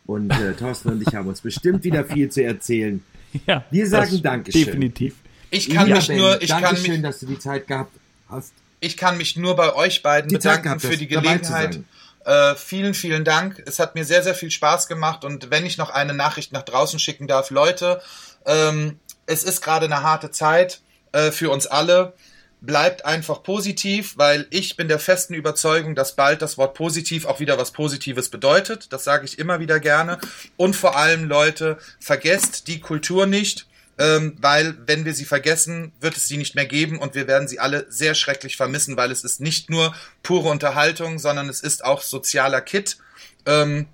Und 0.07 0.33
äh, 0.33 0.55
Thorsten 0.55 0.91
und 0.91 1.07
ich 1.07 1.15
haben 1.15 1.29
uns 1.29 1.43
bestimmt 1.43 1.85
wieder 1.85 2.05
viel 2.05 2.29
zu 2.29 2.43
erzählen. 2.43 3.05
Ja, 3.47 3.65
wir 3.71 3.87
sagen 3.87 4.21
Dankeschön. 4.21 4.65
Definitiv. 4.65 5.15
Ich 5.51 5.71
kann 5.71 5.89
ja, 5.89 5.97
mich 5.97 6.09
ben, 6.09 6.19
nur, 6.19 6.43
ich 6.43 6.49
Dankeschön, 6.49 6.85
kann 6.85 6.93
mich, 6.95 7.03
dass 7.03 7.21
du 7.21 7.27
die 7.27 7.39
Zeit 7.39 7.69
gehabt 7.69 7.93
hast. 8.29 8.53
Ich 8.81 8.97
kann 8.97 9.17
mich 9.17 9.37
nur 9.37 9.55
bei 9.55 9.75
euch 9.75 10.03
beiden 10.03 10.29
die 10.29 10.37
bedanken 10.37 10.65
gehabt, 10.65 10.83
für 10.83 10.97
die 10.97 11.07
Gelegenheit. 11.07 11.81
Äh, 12.25 12.55
vielen, 12.57 12.95
vielen 12.95 13.25
Dank. 13.25 13.63
Es 13.65 13.79
hat 13.79 13.95
mir 13.95 14.05
sehr, 14.05 14.25
sehr 14.25 14.35
viel 14.35 14.51
Spaß 14.51 14.89
gemacht. 14.89 15.25
Und 15.25 15.51
wenn 15.51 15.67
ich 15.67 15.79
noch 15.79 15.91
eine 15.91 16.15
Nachricht 16.15 16.53
nach 16.53 16.63
draußen 16.63 16.99
schicken 16.99 17.29
darf, 17.29 17.51
Leute, 17.51 18.01
ähm, 18.45 18.99
es 19.27 19.45
ist 19.45 19.61
gerade 19.61 19.87
eine 19.87 20.03
harte 20.03 20.33
Zeit 20.33 20.81
äh, 21.17 21.33
für 21.33 21.51
uns 21.51 21.67
alle 21.67 22.13
bleibt 22.61 23.05
einfach 23.05 23.43
positiv, 23.43 24.15
weil 24.17 24.47
ich 24.51 24.77
bin 24.77 24.89
der 24.89 24.99
festen 24.99 25.35
Überzeugung, 25.35 25.95
dass 25.95 26.15
bald 26.15 26.43
das 26.43 26.59
Wort 26.59 26.75
positiv 26.75 27.25
auch 27.25 27.41
wieder 27.41 27.59
was 27.59 27.71
Positives 27.71 28.29
bedeutet. 28.29 28.93
Das 28.93 29.05
sage 29.05 29.25
ich 29.25 29.39
immer 29.39 29.59
wieder 29.61 29.81
gerne. 29.81 30.19
Und 30.57 30.77
vor 30.77 30.97
allem, 30.97 31.25
Leute, 31.25 31.79
vergesst 32.01 32.69
die 32.69 32.81
Kultur 32.81 33.27
nicht, 33.27 33.67
ähm, 33.99 34.37
weil 34.41 34.77
wenn 34.87 35.07
wir 35.07 35.15
sie 35.15 35.25
vergessen, 35.25 35.93
wird 36.01 36.17
es 36.17 36.29
sie 36.29 36.37
nicht 36.37 36.55
mehr 36.55 36.67
geben 36.67 36.99
und 36.99 37.15
wir 37.15 37.27
werden 37.27 37.49
sie 37.49 37.61
alle 37.61 37.87
sehr 37.89 38.15
schrecklich 38.15 38.57
vermissen, 38.57 38.97
weil 38.97 39.11
es 39.11 39.25
ist 39.25 39.41
nicht 39.41 39.71
nur 39.71 39.95
pure 40.23 40.51
Unterhaltung, 40.51 41.19
sondern 41.19 41.49
es 41.49 41.61
ist 41.61 41.83
auch 41.83 42.03
sozialer 42.03 42.61
Kit. 42.61 42.99
Ähm, 43.47 43.87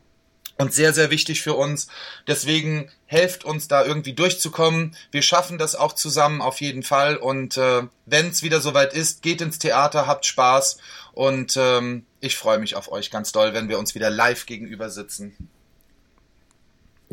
und 0.59 0.73
sehr, 0.73 0.93
sehr 0.93 1.11
wichtig 1.11 1.43
für 1.43 1.55
uns. 1.55 1.89
Deswegen 2.27 2.89
helft 3.07 3.45
uns 3.45 3.69
da 3.69 3.85
irgendwie 3.85 4.13
durchzukommen. 4.13 4.95
Wir 5.11 5.23
schaffen 5.23 5.59
das 5.59 5.75
auch 5.75 5.93
zusammen 5.93 6.41
auf 6.41 6.61
jeden 6.61 6.83
Fall. 6.83 7.17
Und 7.17 7.57
äh, 7.57 7.83
wenn 8.07 8.29
es 8.29 8.43
wieder 8.43 8.61
soweit 8.61 8.95
ist, 8.95 9.23
geht 9.23 9.41
ins 9.41 9.59
Theater, 9.59 10.07
habt 10.07 10.27
Spaß. 10.27 10.79
Und 11.13 11.57
ähm, 11.57 12.05
ich 12.21 12.37
freue 12.37 12.59
mich 12.59 12.77
auf 12.77 12.91
euch 12.91 13.11
ganz 13.11 13.33
doll, 13.33 13.55
wenn 13.55 13.69
wir 13.69 13.79
uns 13.79 13.95
wieder 13.95 14.11
live 14.11 14.47
gegenüber 14.47 14.91
sitzen. 14.91 15.37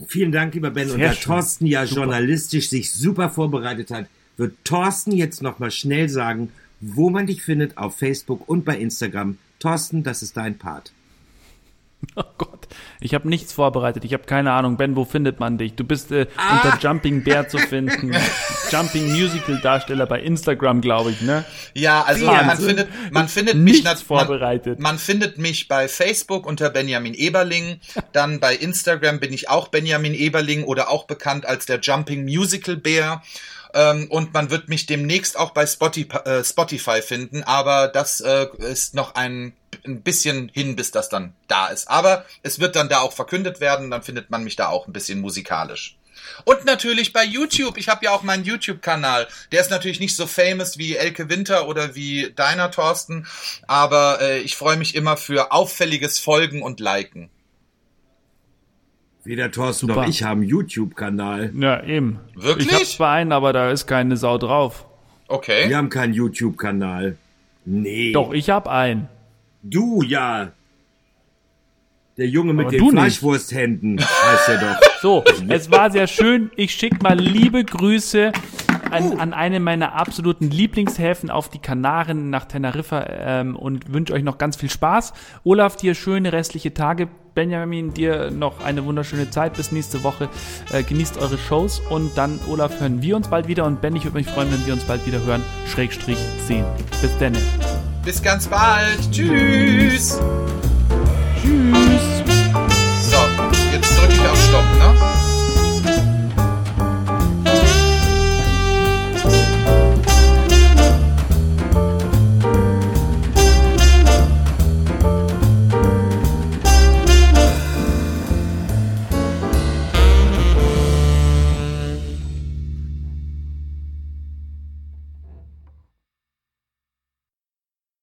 Vielen 0.08 0.32
Dank, 0.32 0.54
lieber 0.54 0.72
Ben. 0.72 0.88
Sehr 0.88 0.96
und 0.96 1.02
da 1.02 1.14
schön. 1.14 1.24
Thorsten 1.24 1.66
ja 1.66 1.86
super. 1.86 2.02
journalistisch 2.02 2.70
sich 2.70 2.94
super 2.94 3.30
vorbereitet 3.30 3.92
hat, 3.92 4.06
wird 4.38 4.56
Thorsten 4.64 5.12
jetzt 5.12 5.42
nochmal 5.42 5.72
schnell 5.72 6.08
sagen, 6.08 6.52
wo 6.80 7.10
man 7.10 7.28
dich 7.28 7.44
findet 7.44 7.78
auf 7.78 7.98
Facebook 7.98 8.48
und 8.48 8.64
bei 8.64 8.78
Instagram. 8.78 9.38
Thorsten, 9.60 10.04
das 10.04 10.22
ist 10.22 10.38
dein 10.38 10.58
Part. 10.58 10.94
Oh 12.16 12.24
Gott, 12.38 12.68
ich 13.00 13.14
habe 13.14 13.30
nichts 13.30 13.54
vorbereitet. 13.54 14.04
Ich 14.04 14.14
habe 14.14 14.24
keine 14.24 14.52
Ahnung. 14.52 14.78
Ben, 14.78 14.96
wo 14.96 15.06
findet 15.06 15.40
man 15.40 15.58
dich? 15.58 15.76
Du 15.76 15.84
bist 15.84 16.12
äh, 16.12 16.28
ah. 16.38 16.56
unter 16.56 16.78
Jumping 16.80 17.24
Bear 17.24 17.48
zu 17.48 17.58
finden. 17.58 18.16
Jumping 18.72 19.12
Musical 19.12 19.60
Darsteller 19.62 20.06
bei 20.06 20.22
Instagram, 20.22 20.82
glaube 20.82 21.12
ich, 21.12 21.22
ne? 21.22 21.46
Ja, 21.74 22.04
also 22.04 22.26
ja, 22.26 22.44
man 22.44 22.58
findet 22.58 22.88
man 23.12 23.28
findet 23.28 23.56
mich 23.56 23.84
nichts 23.84 24.02
vorbereitet. 24.02 24.80
Man, 24.80 24.94
man 24.94 25.00
findet 25.00 25.38
mich 25.38 25.68
bei 25.68 25.88
Facebook 25.88 26.46
unter 26.46 26.70
Benjamin 26.70 27.14
Eberling, 27.14 27.80
dann 28.12 28.40
bei 28.40 28.56
Instagram 28.56 29.20
bin 29.20 29.34
ich 29.34 29.50
auch 29.50 29.68
Benjamin 29.68 30.14
Eberling 30.14 30.64
oder 30.64 30.90
auch 30.90 31.06
bekannt 31.06 31.46
als 31.46 31.66
der 31.66 31.80
Jumping 31.80 32.24
Musical 32.24 32.78
Bear. 32.78 33.24
Ähm, 33.74 34.08
und 34.10 34.34
man 34.34 34.50
wird 34.50 34.68
mich 34.68 34.88
demnächst 34.88 35.38
auch 35.38 35.52
bei 35.52 35.66
Spotify, 35.68 36.18
äh, 36.26 36.44
Spotify 36.44 37.02
finden, 37.04 37.44
aber 37.44 37.88
das 37.88 38.20
äh, 38.20 38.48
ist 38.58 38.96
noch 38.96 39.14
ein, 39.14 39.54
ein 39.86 40.02
bisschen 40.02 40.50
hin, 40.54 40.76
bis 40.76 40.92
das 40.92 41.10
dann 41.10 41.34
da 41.48 41.68
ist. 41.68 41.90
Aber 41.90 42.26
es 42.44 42.60
wird 42.60 42.76
dann 42.76 42.90
da 42.90 43.00
auch 43.00 43.14
verkündet 43.14 43.60
werden, 43.60 43.92
dann 43.92 44.04
findet 44.04 44.30
man 44.30 44.44
mich 44.44 44.56
da 44.56 44.68
auch 44.68 44.88
ein 44.88 44.94
bisschen 44.94 45.22
musikalisch. 45.22 45.98
Und 46.46 46.66
natürlich 46.66 47.14
bei 47.14 47.24
YouTube. 47.24 47.78
Ich 47.78 47.90
habe 47.90 48.06
ja 48.06 48.12
auch 48.12 48.24
meinen 48.24 48.44
YouTube-Kanal. 48.44 49.28
Der 49.52 49.62
ist 49.62 49.72
natürlich 49.72 50.00
nicht 50.00 50.16
so 50.16 50.26
famous 50.28 50.78
wie 50.78 50.96
Elke 50.96 51.30
Winter 51.30 51.68
oder 51.68 51.96
wie 51.96 52.32
deiner 52.36 52.72
Thorsten, 52.72 53.26
aber 53.68 54.20
äh, 54.22 54.40
ich 54.40 54.56
freue 54.56 54.78
mich 54.78 54.96
immer 54.96 55.18
für 55.18 55.52
auffälliges 55.52 56.20
Folgen 56.20 56.62
und 56.62 56.80
Liken. 56.80 57.30
Weder 59.24 59.52
Thorsten 59.52 59.88
Super. 59.88 60.02
noch 60.02 60.10
ich 60.10 60.24
haben 60.24 60.42
einen 60.42 60.50
YouTube-Kanal. 60.50 61.52
Ja, 61.56 61.84
eben. 61.84 62.20
Wirklich? 62.36 62.68
Ich 62.68 62.74
hab 62.74 62.86
zwar 62.86 63.14
einen, 63.14 63.32
aber 63.32 63.54
da 63.54 63.70
ist 63.70 63.86
keine 63.86 64.18
Sau 64.18 64.38
drauf. 64.38 64.86
Okay. 65.28 65.70
Wir 65.70 65.78
haben 65.78 65.90
keinen 65.90 66.14
YouTube-Kanal. 66.14 67.18
Nee. 67.66 68.14
Doch, 68.14 68.34
ich 68.34 68.50
hab 68.50 68.68
einen. 68.68 69.10
Du, 69.62 70.02
ja. 70.02 70.52
Der 72.18 72.28
Junge 72.28 72.54
mit 72.54 72.68
aber 72.68 72.78
den 72.78 72.90
Fleischwursthänden 72.90 74.00
heißt 74.00 74.50
er 74.50 74.58
doch. 74.58 74.80
So, 75.02 75.24
es 75.48 75.72
war 75.72 75.90
sehr 75.90 76.08
schön. 76.08 76.52
Ich 76.58 76.74
schick 76.74 77.02
mal 77.02 77.18
liebe 77.18 77.64
Grüße 77.64 78.34
an, 78.92 79.18
an 79.18 79.34
eine 79.34 79.62
meiner 79.62 79.94
absoluten 79.94 80.50
Lieblingshäfen 80.50 81.30
auf 81.30 81.48
die 81.48 81.60
Kanaren 81.60 82.30
nach 82.30 82.44
Teneriffa 82.44 83.06
ähm, 83.10 83.56
und 83.56 83.94
wünsche 83.94 84.12
euch 84.12 84.24
noch 84.24 84.38
ganz 84.38 84.58
viel 84.58 84.70
Spaß. 84.70 85.14
Olaf, 85.46 85.78
dir 85.78 85.96
schöne 85.96 86.34
restliche 86.34 86.74
Tage. 86.74 87.08
Benjamin, 87.34 87.94
dir 87.94 88.32
noch 88.32 88.62
eine 88.62 88.84
wunderschöne 88.84 89.30
Zeit 89.30 89.54
bis 89.54 89.72
nächste 89.72 90.04
Woche. 90.04 90.28
Äh, 90.74 90.84
genießt 90.84 91.18
eure 91.18 91.38
Shows 91.38 91.80
und 91.90 92.18
dann, 92.18 92.38
Olaf, 92.50 92.82
hören 92.82 93.02
wir 93.02 93.16
uns 93.16 93.30
bald 93.30 93.48
wieder 93.48 93.64
und 93.64 93.80
Ben, 93.80 93.96
ich 93.96 94.04
würde 94.04 94.18
mich 94.18 94.28
freuen, 94.28 94.52
wenn 94.52 94.66
wir 94.66 94.74
uns 94.74 94.84
bald 94.84 95.06
wieder 95.08 95.24
hören. 95.24 95.44
Schrägstrich 95.66 96.20
10. 96.48 96.66
Bis 97.02 97.18
dann. 97.20 97.38
Bis 98.04 98.22
ganz 98.22 98.48
bald. 98.48 99.12
Tschüss. 99.12 100.20